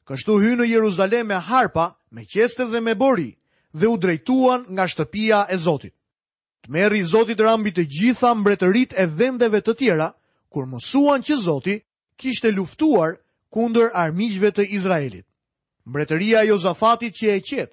Kështu 0.08 0.38
hynë 0.44 0.60
në 0.62 0.66
Jeruzalem 0.76 1.26
me 1.32 1.40
harpa, 1.50 1.88
me 2.14 2.26
qeste 2.34 2.66
dhe 2.72 2.80
me 2.86 2.94
bori, 2.96 3.32
dhe 3.80 3.90
u 3.90 3.98
drejtuan 3.98 4.66
nga 4.76 4.86
shtëpia 4.92 5.40
e 5.54 5.58
Zotit. 5.66 5.96
Të 6.66 6.70
merri 6.78 7.02
Zotit 7.14 7.42
rambit 7.42 7.76
të 7.78 7.88
gjitha 7.96 8.34
mbretërit 8.38 8.94
e 9.02 9.06
vendeve 9.18 9.62
të 9.66 9.74
tjera, 9.82 10.12
kur 10.56 10.65
mësuan 10.72 11.20
që 11.28 11.36
Zoti 11.46 11.76
kishte 12.22 12.48
luftuar 12.56 13.18
kundër 13.52 13.89
armiqve 14.04 14.54
të 14.56 14.63
Izraelit. 14.78 15.26
Mbretëria 15.84 16.46
e 16.46 16.52
Jozafatit 16.54 17.13
që 17.20 17.28
e 17.34 17.41
qet, 17.50 17.72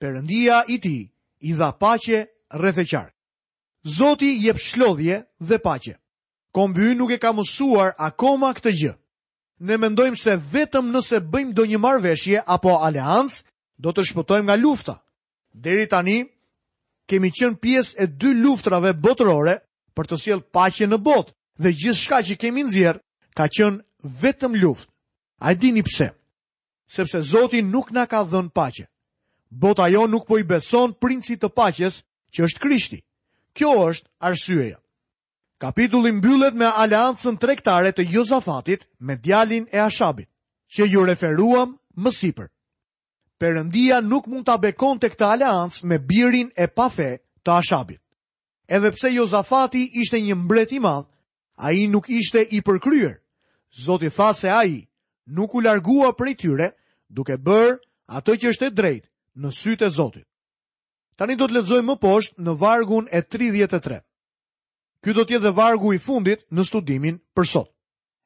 Perëndia 0.00 0.58
i 0.70 0.76
tij 0.84 1.02
i 1.50 1.54
dha 1.58 1.70
paqe 1.80 2.20
rreth 2.60 2.78
e 2.78 2.84
qark. 2.92 3.14
Zoti 3.98 4.28
jep 4.44 4.58
shlodhje 4.66 5.16
dhe 5.48 5.56
paqe. 5.66 5.94
Kombi 6.54 6.92
nuk 6.98 7.10
e 7.10 7.18
ka 7.22 7.32
mësuar 7.34 7.94
akoma 8.08 8.50
këtë 8.56 8.72
gjë. 8.80 8.92
Ne 9.66 9.76
mendojmë 9.82 10.20
se 10.24 10.36
vetëm 10.52 10.92
nëse 10.94 11.18
bëjmë 11.32 11.54
do 11.56 11.64
një 11.66 11.80
marveshje 11.82 12.44
apo 12.54 12.76
aleans, 12.88 13.40
do 13.82 13.90
të 13.92 14.04
shpëtojmë 14.12 14.46
nga 14.46 14.56
lufta. 14.62 14.94
Deri 15.64 15.88
tani, 15.90 16.18
kemi 17.08 17.32
qënë 17.38 17.58
pies 17.64 17.94
e 18.02 18.06
dy 18.06 18.36
luftrave 18.42 18.92
botërore 19.04 19.56
për 19.98 20.04
të 20.06 20.16
siel 20.22 20.44
paqe 20.54 20.86
në 20.92 20.98
botë, 21.08 21.32
dhe 21.58 21.72
gjithë 21.74 22.00
shka 22.02 22.18
që 22.26 22.36
kemi 22.40 22.62
nëzjerë, 22.66 23.00
ka 23.36 23.44
qënë 23.48 23.82
vetëm 24.22 24.54
luft. 24.62 24.88
A 25.40 25.54
dini 25.54 25.82
pse? 25.82 26.12
Sepse 26.88 27.20
Zotin 27.20 27.70
nuk 27.70 27.90
na 27.92 28.06
ka 28.06 28.22
dhënë 28.24 28.52
pache. 28.54 28.86
Bota 29.50 29.88
jo 29.90 30.06
nuk 30.06 30.26
po 30.28 30.38
i 30.38 30.46
beson 30.46 30.94
princi 30.94 31.36
të 31.36 31.48
paches 31.56 32.02
që 32.34 32.44
është 32.46 32.62
krishti. 32.64 32.98
Kjo 33.56 33.72
është 33.90 34.08
arsyeja. 34.28 34.78
Kapitulli 35.58 36.12
mbyllet 36.14 36.54
me 36.54 36.68
aleancën 36.70 37.38
trektare 37.40 37.90
të 37.92 38.04
Jozafatit 38.12 38.86
me 39.00 39.16
djalin 39.16 39.66
e 39.72 39.78
Ashabit, 39.82 40.28
që 40.70 40.86
ju 40.86 41.02
referuam 41.04 41.74
më 41.98 42.10
sipër. 42.14 42.48
Perëndia 43.38 44.00
nuk 44.02 44.26
mund 44.30 44.46
ta 44.46 44.56
bekonte 44.58 45.06
të 45.08 45.12
këtë 45.14 45.26
aleancë 45.26 45.86
me 45.90 45.98
birin 45.98 46.48
e 46.56 46.68
pafe 46.70 47.18
të 47.42 47.50
Ashabit. 47.58 48.00
Edhe 48.68 48.90
pse 48.94 49.10
Jozafati 49.14 49.88
ishte 50.02 50.20
një 50.20 50.34
mbret 50.36 50.72
i 50.76 50.80
madh, 50.80 51.06
a 51.58 51.72
i 51.74 51.86
nuk 51.88 52.06
ishte 52.10 52.42
i 52.50 52.60
përkryer. 52.62 53.18
Zoti 53.84 54.08
tha 54.10 54.32
se 54.34 54.48
a 54.50 54.62
i 54.64 54.86
nuk 55.26 55.54
u 55.54 55.60
largua 55.60 56.14
prej 56.16 56.36
tyre, 56.38 56.72
duke 57.10 57.36
bërë 57.36 57.76
atë 58.16 58.32
që 58.40 58.48
është 58.52 58.66
e 58.68 58.74
drejt 58.74 59.04
në 59.36 59.48
sytë 59.52 59.86
e 59.86 59.90
Zotit. 59.90 60.26
Tani 61.18 61.36
do 61.36 61.48
të 61.48 61.56
ledzoj 61.58 61.82
më 61.82 61.96
poshtë 62.00 62.42
në 62.46 62.54
vargun 62.60 63.08
e 63.10 63.20
33. 63.22 64.00
Ky 65.02 65.10
do 65.12 65.24
tjetë 65.26 65.44
dhe 65.50 65.54
vargu 65.56 65.92
i 65.94 65.98
fundit 65.98 66.46
në 66.50 66.64
studimin 66.64 67.18
për 67.36 67.44
sot. 67.46 67.70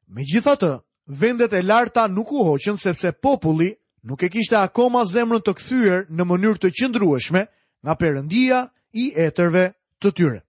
Me 0.08 0.22
gjitha 0.28 0.54
të, 0.60 0.70
vendet 1.06 1.52
e 1.52 1.62
larta 1.62 2.06
nuk 2.08 2.32
u 2.32 2.44
hoqën 2.44 2.76
sepse 2.80 3.12
populli 3.12 3.72
nuk 4.04 4.22
e 4.22 4.28
kishte 4.28 4.56
akoma 4.60 5.04
zemrën 5.08 5.40
të 5.42 5.54
këthyër 5.56 6.06
në 6.12 6.24
mënyrë 6.28 6.60
të 6.62 6.72
qëndrueshme 6.78 7.46
nga 7.82 7.94
përëndia 7.98 8.62
i 8.92 9.10
etërve 9.16 9.72
të 10.00 10.10
tyre. 10.16 10.40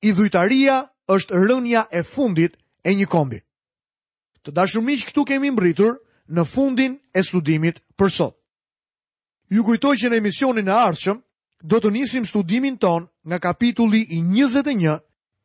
I 0.00 0.10
dhujtaria 0.16 0.82
është 1.10 1.34
rënja 1.42 1.82
e 1.90 2.00
fundit 2.06 2.54
e 2.86 2.90
një 2.94 3.06
kombi. 3.10 3.40
Të 4.46 4.54
dashur 4.56 4.84
miq, 4.86 5.02
këtu 5.10 5.24
kemi 5.28 5.50
mbritur 5.52 5.98
në 6.30 6.44
fundin 6.46 6.94
e 7.18 7.22
studimit 7.26 7.82
për 7.98 8.08
sot. 8.10 8.36
Ju 9.50 9.64
kujtoj 9.66 9.96
që 9.98 10.10
në 10.10 10.20
emisionin 10.22 10.70
e 10.70 10.76
ardhshëm 10.86 11.18
do 11.70 11.80
të 11.82 11.90
nisim 11.96 12.24
studimin 12.24 12.78
ton 12.78 13.08
nga 13.26 13.38
kapitulli 13.42 14.04
i 14.16 14.22
21 14.22 15.00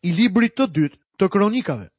i 0.08 0.12
librit 0.14 0.54
të 0.56 0.68
dytë 0.78 1.00
të 1.18 1.30
Kronikave. 1.34 1.90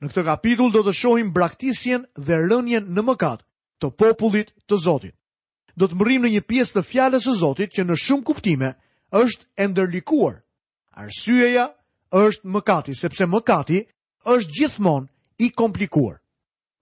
Në 0.00 0.06
këtë 0.08 0.22
kapitull 0.30 0.70
do 0.72 0.80
të 0.86 0.94
shohim 0.96 1.32
braktisjen 1.34 2.06
dhe 2.16 2.38
rënjen 2.46 2.86
në 2.94 3.02
mëkat 3.10 3.42
të 3.82 3.90
popullit 4.00 4.54
të 4.70 4.78
Zotit. 4.86 5.16
Do 5.76 5.88
të 5.90 5.96
mbërrim 5.98 6.22
në 6.24 6.30
një 6.38 6.44
pjesë 6.48 6.76
të 6.78 6.82
fjalës 6.90 7.26
së 7.26 7.34
Zotit 7.42 7.74
që 7.74 7.84
në 7.88 7.98
shumë 8.06 8.24
kuptime 8.30 8.70
është 9.20 9.44
e 9.64 9.66
ndërlikuar. 9.68 10.38
Arsyeja 11.02 11.66
është 12.10 12.46
mëkati, 12.50 12.94
sepse 12.96 13.26
mëkati 13.26 13.80
është 14.26 14.54
gjithmonë 14.58 15.06
i 15.46 15.50
komplikuar. 15.56 16.18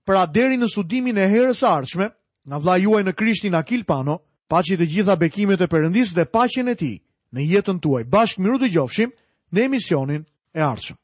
Pra 0.07 0.25
deri 0.27 0.57
në 0.57 0.69
studimin 0.73 1.19
e 1.21 1.29
herës 1.29 1.61
së 1.63 1.67
ardhshme, 1.69 2.09
nga 2.49 2.59
vlla 2.59 2.77
juaj 2.81 3.03
në 3.05 3.13
Krishtin 3.13 3.55
Akil 3.55 3.85
Pano, 3.85 4.19
paçi 4.49 4.79
të 4.81 4.87
gjitha 4.89 5.17
bekimet 5.21 5.61
e 5.61 5.69
Perëndisë 5.69 6.17
dhe 6.17 6.29
paqen 6.33 6.69
e 6.69 6.75
tij 6.75 6.97
në 7.33 7.41
jetën 7.45 7.79
tuaj. 7.85 8.05
Bashkë 8.09 8.41
miru 8.43 8.57
dëgjofshim 8.63 9.13
në 9.53 9.67
emisionin 9.69 10.25
e 10.57 10.61
ardhshëm. 10.65 10.97